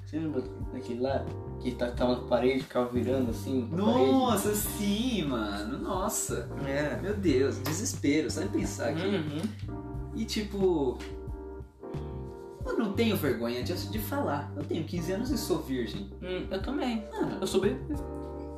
Você 0.05 0.19
lembra 0.19 0.43
daquele 0.73 1.01
lá? 1.01 1.25
Que 1.59 1.71
tá- 1.71 1.89
tava 1.91 2.15
na 2.17 2.27
parede, 2.27 2.63
ficava 2.63 2.87
virando 2.89 3.31
assim. 3.31 3.67
Nossa, 3.71 4.53
sim, 4.53 5.23
mano. 5.25 5.79
Nossa. 5.79 6.47
parede. 6.55 6.69
É. 6.69 6.99
Meu 7.01 7.15
Deus, 7.15 7.57
desespero, 7.59 8.29
só 8.29 8.41
de 8.41 8.49
pensar 8.49 8.89
aqui. 8.89 9.01
Uhum. 9.05 9.41
E 10.15 10.25
tipo. 10.25 10.97
Eu 12.65 12.77
não 12.79 12.93
tenho 12.93 13.15
vergonha 13.15 13.63
de, 13.63 13.73
de 13.89 13.99
falar. 13.99 14.51
Eu 14.55 14.63
tenho 14.63 14.83
15 14.83 15.11
anos 15.11 15.29
e 15.31 15.37
sou 15.37 15.59
virgem. 15.61 16.09
Hum, 16.21 16.47
eu 16.49 16.61
também. 16.61 17.05
Mano, 17.11 17.37
Eu 17.41 17.47
sou 17.47 17.61
bem. 17.61 17.77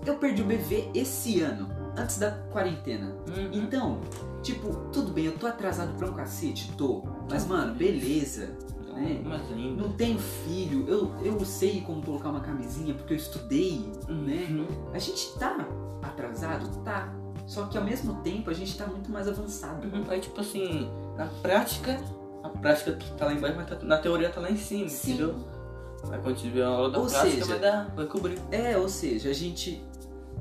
eu 0.05 0.15
perdi 0.15 0.41
o 0.41 0.45
bebê 0.45 0.89
esse 0.93 1.41
ano, 1.41 1.67
antes 1.97 2.17
da 2.17 2.31
quarentena. 2.51 3.13
Uhum. 3.27 3.49
Então, 3.51 3.99
tipo, 4.41 4.73
tudo 4.93 5.11
bem, 5.11 5.25
eu 5.25 5.37
tô 5.37 5.45
atrasado 5.45 5.93
pra 5.97 6.09
um 6.09 6.13
cacete, 6.13 6.71
tô. 6.77 7.03
Mas, 7.29 7.45
mano, 7.45 7.75
beleza. 7.75 8.49
Né? 8.97 9.21
Mas 9.23 9.51
ainda. 9.51 9.83
Não 9.83 9.93
tenho 9.93 10.17
filho, 10.19 10.85
eu, 10.87 11.13
eu 11.23 11.43
sei 11.45 11.81
como 11.81 12.01
colocar 12.01 12.29
uma 12.29 12.41
camisinha 12.41 12.93
porque 12.93 13.13
eu 13.13 13.17
estudei, 13.17 13.89
né? 14.07 14.47
Uhum. 14.49 14.67
A 14.93 14.99
gente 14.99 15.33
tá 15.37 15.67
atrasado? 16.01 16.69
Tá. 16.83 17.13
Só 17.45 17.65
que 17.67 17.77
ao 17.77 17.83
mesmo 17.83 18.15
tempo 18.21 18.49
a 18.49 18.53
gente 18.53 18.77
tá 18.77 18.85
muito 18.87 19.09
mais 19.11 19.27
avançado. 19.27 19.87
Uhum. 19.87 20.03
Aí, 20.09 20.19
tipo 20.19 20.39
assim, 20.41 20.89
na 21.15 21.27
prática, 21.41 21.97
a 22.43 22.49
prática 22.49 22.97
tá 23.17 23.25
lá 23.25 23.33
embaixo, 23.33 23.55
mas 23.55 23.69
tá- 23.69 23.79
na 23.81 23.97
teoria 23.97 24.29
tá 24.29 24.41
lá 24.41 24.51
em 24.51 24.57
cima, 24.57 24.89
Sim. 24.89 25.11
entendeu? 25.13 25.35
Aí 26.11 26.19
quando 26.21 26.35
tiver 26.35 26.63
a 26.63 26.67
aula 26.67 26.91
da 26.91 26.99
Ou 26.99 27.05
prática, 27.07 27.31
seja- 27.31 27.45
vai 27.45 27.59
dar, 27.59 27.93
vai 27.95 28.05
cobrir. 28.05 28.39
É, 28.51 28.77
ou 28.77 28.87
seja, 28.89 29.29
a 29.29 29.33
gente, 29.33 29.83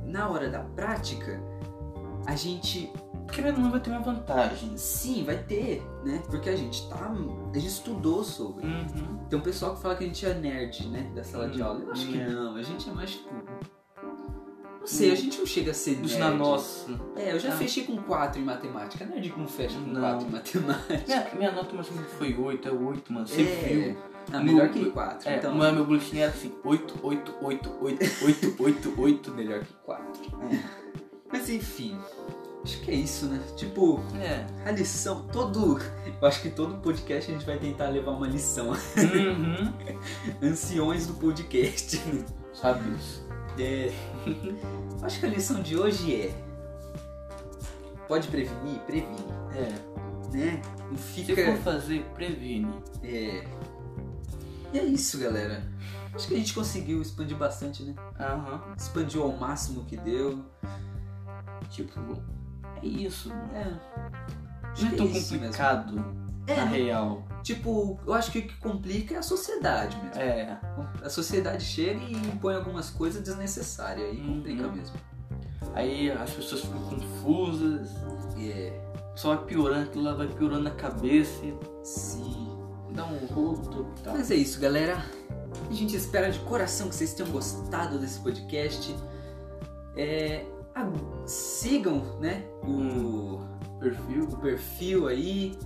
na 0.04 0.28
hora 0.28 0.50
da 0.50 0.60
prática, 0.60 1.40
a 2.26 2.34
gente 2.36 2.92
Querendo 3.32 3.56
ou 3.56 3.62
não, 3.64 3.70
vai 3.70 3.80
ter 3.80 3.90
uma 3.90 4.00
vantagem. 4.00 4.76
sim 4.76 5.24
vai 5.24 5.36
ter, 5.36 5.82
né? 6.04 6.22
Porque 6.30 6.48
a 6.48 6.56
gente 6.56 6.88
tá. 6.88 7.12
A 7.52 7.54
gente 7.58 7.66
estudou 7.68 8.22
sobre. 8.24 8.66
Uhum. 8.66 9.18
Tem 9.28 9.38
um 9.38 9.42
pessoal 9.42 9.74
que 9.74 9.82
fala 9.82 9.94
que 9.96 10.04
a 10.04 10.06
gente 10.06 10.24
é 10.24 10.34
nerd, 10.34 10.86
né? 10.88 11.10
Da 11.14 11.22
sala 11.24 11.48
de 11.48 11.60
Hum, 11.60 11.66
aula. 11.66 11.80
Eu 11.84 11.92
acho 11.92 12.06
que 12.06 12.18
é. 12.20 12.28
não, 12.28 12.54
a 12.56 12.62
gente 12.62 12.88
é 12.88 12.92
mais 12.92 13.10
tipo. 13.10 13.28
Não 14.80 14.86
sei, 14.86 15.10
a 15.10 15.16
gente 15.16 15.38
não 15.40 15.46
chega 15.46 15.72
a 15.72 15.74
ser 15.74 15.96
Dos 15.96 16.12
nerd. 16.12 16.20
na 16.24 16.30
nossa. 16.30 16.88
É, 17.16 17.32
eu 17.32 17.40
já 17.40 17.48
Ah. 17.52 17.56
fechei 17.56 17.84
com 17.84 17.96
4 17.96 18.40
em 18.40 18.44
matemática. 18.44 19.04
Nerd 19.04 19.30
que 19.30 19.38
não 19.38 19.48
fecha 19.48 19.76
com 19.78 19.86
Não. 19.90 20.00
4 20.00 20.28
em 20.28 20.30
matemática. 20.30 21.02
Minha, 21.06 21.34
minha 21.34 21.52
nota 21.52 21.74
máxima 21.74 22.02
foi 22.04 22.36
8, 22.36 22.68
é 22.68 22.70
8, 22.70 23.12
mano. 23.12 23.26
Você 23.26 23.42
É. 23.42 23.44
viu? 23.44 23.98
Ah, 24.32 24.40
melhor 24.40 24.68
que 24.70 24.84
4. 24.90 25.28
É, 25.28 25.36
então, 25.38 25.54
mas 25.54 25.74
meu 25.74 25.84
boletim 25.84 26.18
era 26.18 26.30
assim, 26.30 26.52
8, 26.64 26.94
8, 27.02 27.34
8, 27.42 27.70
8, 27.80 28.24
8, 28.24 28.56
8, 28.62 28.94
8. 28.96 29.30
melhor 29.34 29.64
que 29.64 29.72
4. 29.84 30.22
É. 30.52 30.62
Mas 31.32 31.50
enfim, 31.50 31.98
acho 32.66 32.80
que 32.80 32.90
é 32.90 32.94
isso, 32.94 33.26
né? 33.26 33.40
Tipo, 33.56 34.02
É. 34.18 34.44
a 34.68 34.72
lição, 34.72 35.22
todo. 35.32 35.80
Eu 36.20 36.26
acho 36.28 36.42
que 36.42 36.50
todo 36.50 36.76
podcast 36.78 37.30
a 37.30 37.34
gente 37.34 37.46
vai 37.46 37.58
tentar 37.58 37.88
levar 37.88 38.10
uma 38.10 38.26
lição. 38.26 38.70
Uhum. 38.70 39.72
Anciões 40.42 41.06
do 41.06 41.14
podcast. 41.14 42.00
Sabe 42.52 42.90
isso? 42.96 43.24
É. 43.58 43.92
Acho 45.02 45.20
que 45.20 45.26
a 45.26 45.28
lição 45.28 45.62
de 45.62 45.76
hoje 45.76 46.14
é. 46.14 46.34
Pode 48.08 48.28
prevenir? 48.28 48.80
Previne. 48.80 49.16
É. 49.54 49.96
Né? 50.36 50.60
Não 50.90 50.98
Se 50.98 51.24
fica. 51.24 51.44
for 51.44 51.56
fazer, 51.58 52.02
previne. 52.14 52.68
É. 53.02 53.44
E 54.72 54.78
é 54.78 54.84
isso, 54.84 55.18
galera. 55.18 55.62
Acho 56.14 56.28
que 56.28 56.34
a 56.34 56.38
gente 56.38 56.52
conseguiu 56.52 57.00
expandir 57.00 57.36
bastante, 57.36 57.82
né? 57.84 57.94
Aham. 58.18 58.60
Expandiu 58.76 59.22
ao 59.22 59.36
máximo 59.36 59.84
que 59.84 59.96
deu. 59.96 60.44
Tipo, 61.70 62.22
isso. 62.82 63.32
É. 63.54 63.64
Não 64.80 64.88
é 64.88 64.90
tão 64.96 65.06
mesmo. 65.06 65.38
complicado, 65.38 66.04
É, 66.46 66.54
na 66.56 66.64
real. 66.64 67.24
Tipo, 67.42 67.98
eu 68.06 68.12
acho 68.12 68.30
que 68.32 68.38
o 68.40 68.42
que 68.46 68.56
complica 68.58 69.14
é 69.14 69.18
a 69.18 69.22
sociedade 69.22 69.96
mesmo. 69.96 70.20
É. 70.20 70.58
A 71.02 71.08
sociedade 71.10 71.64
chega 71.64 72.00
e 72.04 72.12
impõe 72.12 72.54
algumas 72.54 72.90
coisas 72.90 73.22
desnecessárias. 73.22 74.10
Aí 74.10 74.20
Uhum. 74.20 74.34
complica 74.36 74.68
mesmo. 74.68 74.96
Aí 75.74 76.10
as 76.10 76.30
pessoas 76.30 76.60
ficam 76.62 76.80
confusas, 76.82 77.90
É. 78.38 78.80
só 79.14 79.34
vai 79.34 79.44
piorando, 79.44 79.88
aquilo 79.88 80.04
lá 80.04 80.14
vai 80.14 80.28
piorando 80.28 80.62
na 80.62 80.70
cabeça, 80.70 81.44
e 81.44 81.54
Sim. 81.84 82.48
dá 82.92 83.04
um 83.06 83.26
roto 83.26 83.86
e 83.98 84.02
tal. 84.02 84.14
Mas 84.14 84.30
é 84.30 84.34
isso, 84.36 84.60
galera. 84.60 85.04
A 85.68 85.72
gente 85.72 85.96
espera 85.96 86.30
de 86.30 86.38
coração 86.40 86.88
que 86.88 86.94
vocês 86.94 87.14
tenham 87.14 87.30
gostado 87.32 87.98
desse 87.98 88.20
podcast. 88.20 88.94
É, 89.96 90.44
ah, 90.76 90.92
sigam, 91.26 92.18
né? 92.20 92.44
O, 92.62 93.40
Perfil. 93.80 94.24
o 94.24 94.36
perfil 94.38 95.08
aí 95.08 95.56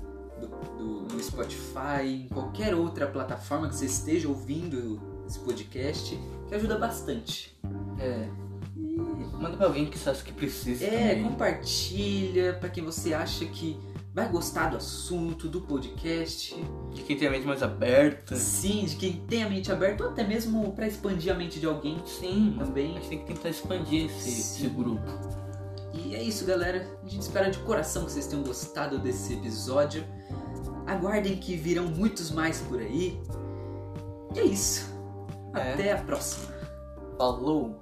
do, 0.40 0.46
do- 0.78 1.14
no 1.14 1.22
Spotify, 1.22 2.24
em 2.24 2.28
qualquer 2.28 2.74
outra 2.74 3.06
plataforma 3.06 3.68
que 3.68 3.76
você 3.76 3.86
esteja 3.86 4.28
ouvindo 4.28 5.00
esse 5.26 5.38
podcast, 5.40 6.18
que 6.48 6.54
ajuda 6.54 6.78
bastante. 6.78 7.58
É. 7.98 8.28
Manda 9.40 9.56
pra 9.56 9.66
alguém 9.66 9.86
que 9.86 9.98
você 9.98 10.10
acha 10.10 10.22
que 10.24 10.32
precisa. 10.32 10.84
É, 10.84 11.10
também. 11.10 11.24
compartilha 11.24 12.54
para 12.54 12.68
quem 12.68 12.84
você 12.84 13.12
acha 13.14 13.44
que 13.46 13.78
vai 14.12 14.28
gostar 14.28 14.70
do 14.70 14.76
assunto, 14.76 15.48
do 15.48 15.60
podcast. 15.60 16.54
De 16.92 17.02
quem 17.02 17.16
tem 17.16 17.28
a 17.28 17.30
mente 17.30 17.46
mais 17.46 17.62
aberta. 17.62 18.34
Sim, 18.36 18.84
de 18.84 18.96
quem 18.96 19.12
tem 19.12 19.42
a 19.44 19.48
mente 19.48 19.70
aberta, 19.70 20.04
ou 20.04 20.10
até 20.10 20.26
mesmo 20.26 20.72
para 20.72 20.86
expandir 20.86 21.32
a 21.32 21.36
mente 21.36 21.60
de 21.60 21.66
alguém 21.66 22.02
Sim, 22.04 22.56
a 22.60 22.64
também. 22.64 22.94
gente 22.94 23.08
tem 23.08 23.18
que 23.20 23.24
tentar 23.26 23.48
expandir 23.50 24.06
esse, 24.06 24.28
esse 24.28 24.68
grupo. 24.68 25.02
E 25.92 26.14
é 26.14 26.22
isso, 26.22 26.44
galera. 26.44 26.86
A 27.04 27.08
gente 27.08 27.22
espera 27.22 27.50
de 27.50 27.58
coração 27.58 28.04
que 28.04 28.12
vocês 28.12 28.26
tenham 28.26 28.44
gostado 28.44 28.98
desse 28.98 29.34
episódio. 29.34 30.04
Aguardem 30.86 31.36
que 31.36 31.56
virão 31.56 31.86
muitos 31.86 32.30
mais 32.30 32.60
por 32.60 32.80
aí. 32.80 33.20
E 34.34 34.38
é 34.38 34.44
isso. 34.44 34.88
É. 35.54 35.72
Até 35.74 35.92
a 35.92 35.98
próxima. 35.98 36.52
Falou! 37.16 37.78